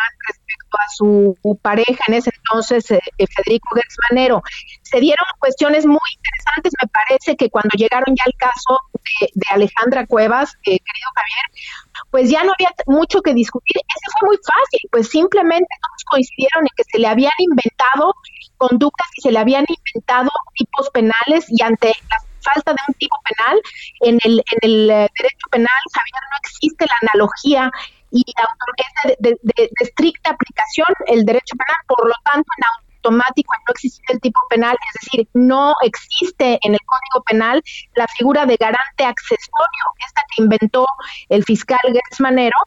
[0.78, 4.42] a su, pareja en ese entonces, eh, eh, Federico Gersmanero.
[4.82, 10.06] Se dieron cuestiones muy interesantes, me parece que cuando llegaron ya al caso de, Alejandra
[10.06, 13.78] Cuevas, eh, querido Javier, pues ya no había mucho que discutir.
[13.78, 18.14] Ese fue muy fácil, pues simplemente todos coincidieron en que se le habían inventado
[18.58, 23.16] conductas y se le habían inventado tipos penales y ante la falta de un tipo
[23.28, 23.62] penal,
[24.02, 27.72] en el, en el derecho penal, Javier, no existe la analogía
[28.12, 32.64] y es de, de, estricta aplicación el derecho penal, por lo tanto en
[33.08, 37.64] automático no existe el tipo penal, es decir, no existe en el Código Penal
[37.96, 40.88] la figura de garante accesorio, esta que inventó
[41.30, 42.58] el fiscal Gersmanero,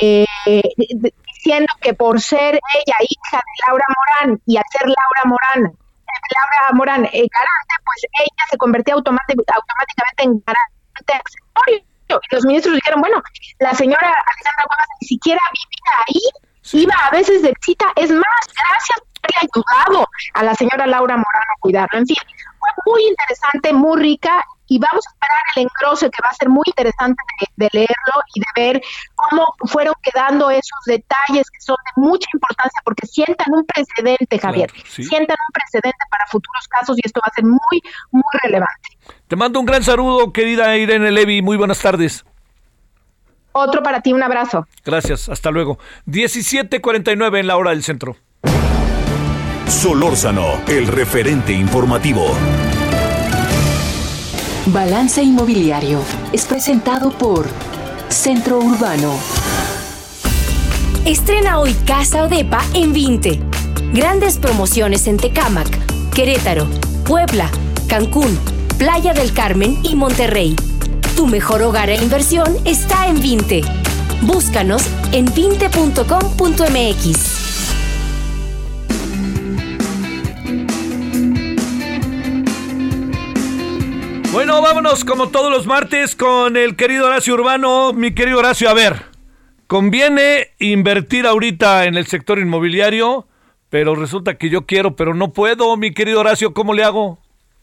[0.00, 0.26] eh,
[1.34, 5.72] diciendo que por ser ella hija de Laura Morán y al ser Laura Morán
[6.34, 11.84] Laura Morán eh, garante, pues ella se convertía automáticamente en garante accesorio
[12.30, 13.22] los ministros dijeron, bueno,
[13.58, 18.46] la señora Alejandra Cuevas ni siquiera vivía ahí, iba a veces de cita, es más,
[18.54, 21.98] gracias por haber ayudado a la señora Laura Morano a cuidarlo.
[21.98, 22.16] En fin,
[22.58, 26.48] fue muy interesante, muy rica y vamos a esperar el engrose que va a ser
[26.48, 27.20] muy interesante
[27.56, 28.82] de, leerlo y de ver
[29.16, 34.70] cómo fueron quedando esos detalles que son de mucha importancia porque sientan un precedente, Javier,
[34.86, 37.82] sientan un precedente para futuros casos y esto va a ser muy,
[38.12, 38.88] muy relevante.
[39.30, 42.24] Te mando un gran saludo, querida Irene Levy, muy buenas tardes.
[43.52, 44.66] Otro para ti, un abrazo.
[44.84, 45.78] Gracias, hasta luego.
[46.06, 48.16] 17:49 en la hora del centro.
[49.68, 52.26] Solórzano, el referente informativo.
[54.66, 56.00] Balance Inmobiliario
[56.32, 57.46] es presentado por
[58.08, 59.16] Centro Urbano.
[61.04, 63.38] Estrena hoy Casa Odepa en 20.
[63.92, 65.68] Grandes promociones en Tecámac,
[66.12, 66.66] Querétaro,
[67.06, 67.48] Puebla,
[67.88, 68.36] Cancún,
[68.80, 70.56] Playa del Carmen y Monterrey.
[71.14, 73.60] Tu mejor hogar e inversión está en 20.
[74.22, 75.92] Búscanos en 20.com.mx.
[84.32, 87.92] Bueno, vámonos como todos los martes con el querido Horacio Urbano.
[87.92, 89.02] Mi querido Horacio, a ver,
[89.66, 93.26] conviene invertir ahorita en el sector inmobiliario,
[93.68, 97.18] pero resulta que yo quiero, pero no puedo, mi querido Horacio, ¿cómo le hago?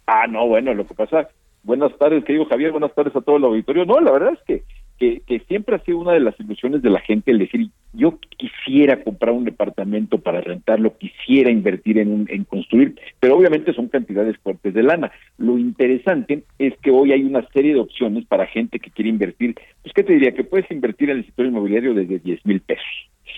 [0.08, 1.30] Ah, no, bueno, lo que pasa,
[1.64, 3.86] buenas tardes, querido Javier, buenas tardes a todo el auditorio.
[3.86, 4.64] No, la verdad es que
[4.98, 9.04] que, siempre ha sido una de las ilusiones de la gente el decir, yo quisiera
[9.04, 14.74] comprar un departamento para rentarlo, quisiera invertir en, en construir, pero obviamente son cantidades fuertes
[14.74, 15.12] de lana.
[15.38, 19.56] Lo interesante es que hoy hay una serie de opciones para gente que quiere invertir,
[19.84, 22.86] pues qué te diría, que puedes invertir en el sector inmobiliario desde 10 mil pesos.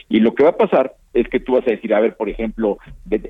[0.08, 2.30] Y lo que va a pasar es que tú vas a decir, a ver, por
[2.30, 2.78] ejemplo,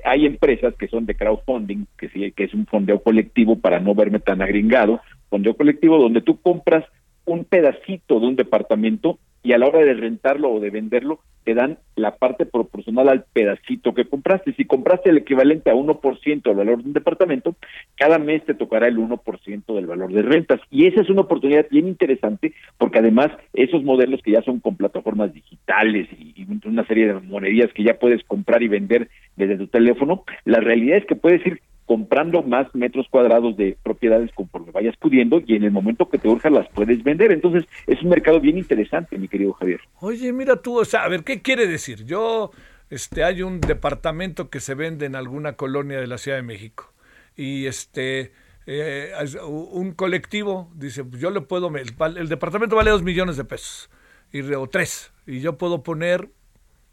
[0.04, 3.94] hay empresas que son de crowdfunding, que, sí, que es un fondeo colectivo para no
[3.94, 6.84] verme tan agringado, fondeo colectivo donde tú compras
[7.24, 11.54] un pedacito de un departamento y a la hora de rentarlo o de venderlo te
[11.54, 14.52] dan la parte proporcional al pedacito que compraste.
[14.54, 17.56] Si compraste el equivalente a 1% del valor de un departamento,
[17.96, 20.60] cada mes te tocará el 1% del valor de rentas.
[20.70, 24.76] Y esa es una oportunidad bien interesante porque además esos modelos que ya son con
[24.76, 29.66] plataformas digitales y, una serie de monerías que ya puedes comprar y vender desde tu
[29.66, 31.60] teléfono, la realidad es que puedes ir
[31.90, 36.28] comprando más metros cuadrados de propiedades conforme vayas pudiendo y en el momento que te
[36.28, 37.32] urja las puedes vender.
[37.32, 39.80] Entonces es un mercado bien interesante, mi querido Javier.
[39.98, 42.04] Oye, mira tú, o sea, a ver, ¿qué quiere decir?
[42.04, 42.52] Yo,
[42.90, 46.92] este, hay un departamento que se vende en alguna colonia de la Ciudad de México
[47.36, 48.30] y este...
[48.66, 49.12] Eh,
[49.48, 53.90] un colectivo dice, pues yo le puedo, el, el, departamento vale dos millones de pesos,
[54.30, 56.28] y, o tres, y yo puedo poner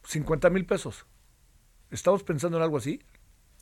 [0.05, 1.05] 50 mil pesos.
[1.91, 2.99] ¿Estamos pensando en algo así?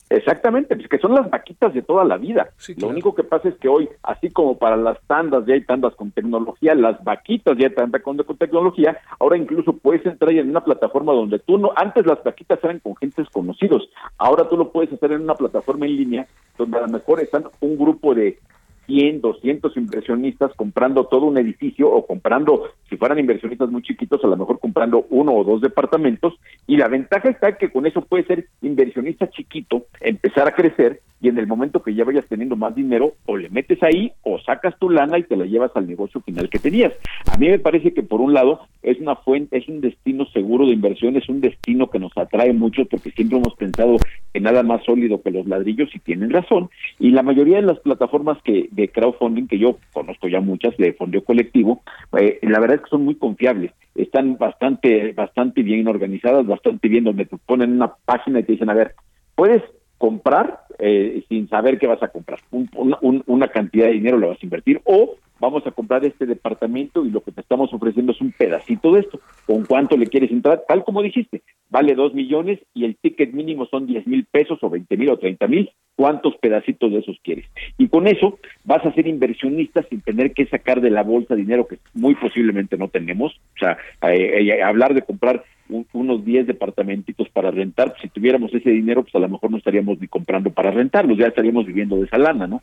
[0.08, 2.50] Exactamente, pues que son las vaquitas de toda la vida.
[2.76, 5.96] Lo único que pasa es que hoy, así como para las tandas ya hay tandas
[5.96, 10.62] con tecnología, las vaquitas ya hay tandas con, tecnología, ahora incluso puedes entrar en una
[10.62, 14.92] plataforma donde tú no, antes las vaquitas eran con gentes conocidos, ahora tú lo puedes
[14.92, 16.26] hacer en una plataforma en línea
[16.56, 18.38] donde a lo mejor están un grupo de
[18.86, 24.28] 100, 200 inversionistas comprando todo un edificio o comprando, si fueran inversionistas muy chiquitos, a
[24.28, 26.34] lo mejor comprando uno o dos departamentos.
[26.66, 31.28] Y la ventaja está que con eso puede ser inversionista chiquito, empezar a crecer y
[31.28, 34.78] en el momento que ya vayas teniendo más dinero, o le metes ahí o sacas
[34.78, 36.92] tu lana y te la llevas al negocio final que tenías.
[37.32, 40.66] A mí me parece que por un lado es una fuente, es un destino seguro
[40.66, 43.96] de inversión, es un destino que nos atrae mucho porque siempre hemos pensado
[44.34, 46.68] en nada más sólido que los ladrillos y tienen razón.
[46.98, 50.92] Y la mayoría de las plataformas que de crowdfunding, que yo conozco ya muchas de
[50.92, 51.82] fondeo colectivo,
[52.18, 57.04] eh, la verdad es que son muy confiables, están bastante, bastante bien organizadas, bastante bien
[57.04, 58.94] donde te ponen una página y te dicen, a ver,
[59.34, 59.62] puedes
[59.98, 62.38] comprar eh, sin saber qué vas a comprar.
[62.50, 67.10] una cantidad de dinero lo vas a invertir o vamos a comprar este departamento y
[67.10, 69.20] lo que te estamos ofreciendo es un pedacito de esto.
[69.46, 70.62] ¿Con cuánto le quieres entrar?
[70.66, 74.70] Tal como dijiste, vale dos millones y el ticket mínimo son diez mil pesos o
[74.70, 75.70] veinte mil o treinta mil.
[75.94, 77.46] ¿Cuántos pedacitos de esos quieres?
[77.78, 81.66] Y con eso vas a ser inversionista sin tener que sacar de la bolsa dinero
[81.66, 83.32] que muy posiblemente no tenemos.
[83.54, 83.78] O sea,
[84.10, 85.44] eh, eh, hablar de comprar
[85.92, 89.98] unos 10 departamentitos para rentar, si tuviéramos ese dinero, pues a lo mejor no estaríamos
[90.00, 92.62] ni comprando para rentarlos, ya estaríamos viviendo de esa lana, ¿no?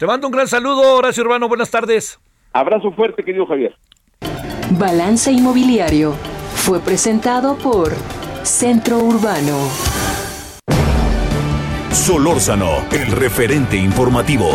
[0.00, 2.18] Te mando un gran saludo, Horacio Urbano, buenas tardes.
[2.54, 3.76] Abrazo fuerte, querido Javier.
[4.78, 6.14] Balance Inmobiliario
[6.54, 7.92] fue presentado por
[8.42, 9.58] Centro Urbano.
[11.92, 14.52] Solórzano, el referente informativo.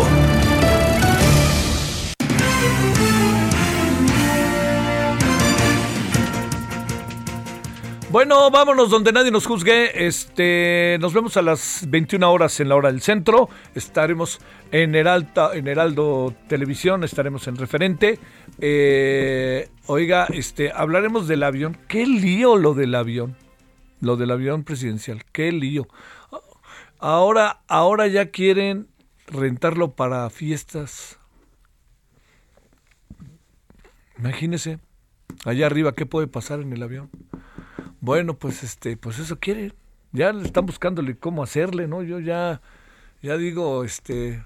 [8.08, 10.06] Bueno, vámonos donde nadie nos juzgue.
[10.06, 13.48] Este, nos vemos a las 21 horas en la hora del centro.
[13.74, 14.40] Estaremos
[14.70, 18.20] en Heraldo, en Heraldo Televisión, estaremos en referente.
[18.60, 21.76] Eh, oiga, este, hablaremos del avión.
[21.88, 23.36] Qué lío lo del avión.
[24.00, 25.24] Lo del avión presidencial.
[25.32, 25.88] Qué lío.
[27.00, 28.86] Ahora, ahora ya quieren
[29.26, 31.18] rentarlo para fiestas.
[34.16, 34.78] Imagínese,
[35.44, 37.10] allá arriba, ¿qué puede pasar en el avión?
[38.06, 39.72] Bueno, pues este, pues eso quiere.
[40.12, 42.04] Ya le están buscándole cómo hacerle, ¿no?
[42.04, 42.60] Yo ya,
[43.20, 44.44] ya digo, este,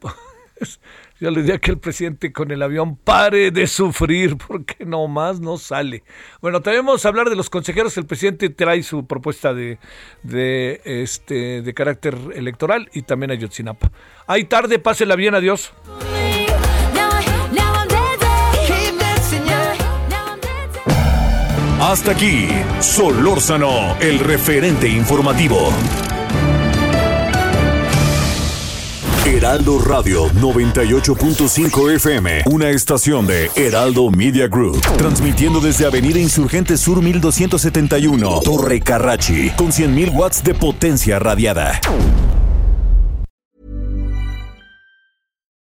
[1.20, 5.08] yo le di a que el presidente con el avión pare de sufrir porque no
[5.08, 6.04] más no sale.
[6.40, 7.98] Bueno, también vamos a hablar de los consejeros.
[7.98, 9.80] El presidente trae su propuesta de,
[10.22, 13.90] de, este, de carácter electoral y también a Yotzinapa.
[14.28, 15.72] Hay tarde, pásela bien, adiós.
[21.80, 22.46] Hasta aquí,
[22.80, 25.70] Solórzano, el referente informativo.
[29.24, 37.00] Heraldo Radio 98.5 FM, una estación de Heraldo Media Group, transmitiendo desde Avenida Insurgente Sur
[37.00, 41.80] 1271, Torre Carrachi, con 100.000 watts de potencia radiada.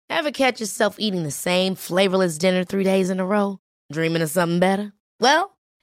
[0.08, 3.58] Ever catch yourself eating the same flavorless dinner three days in a row?
[3.92, 4.94] Dreaming of something better?
[5.20, 5.55] Well,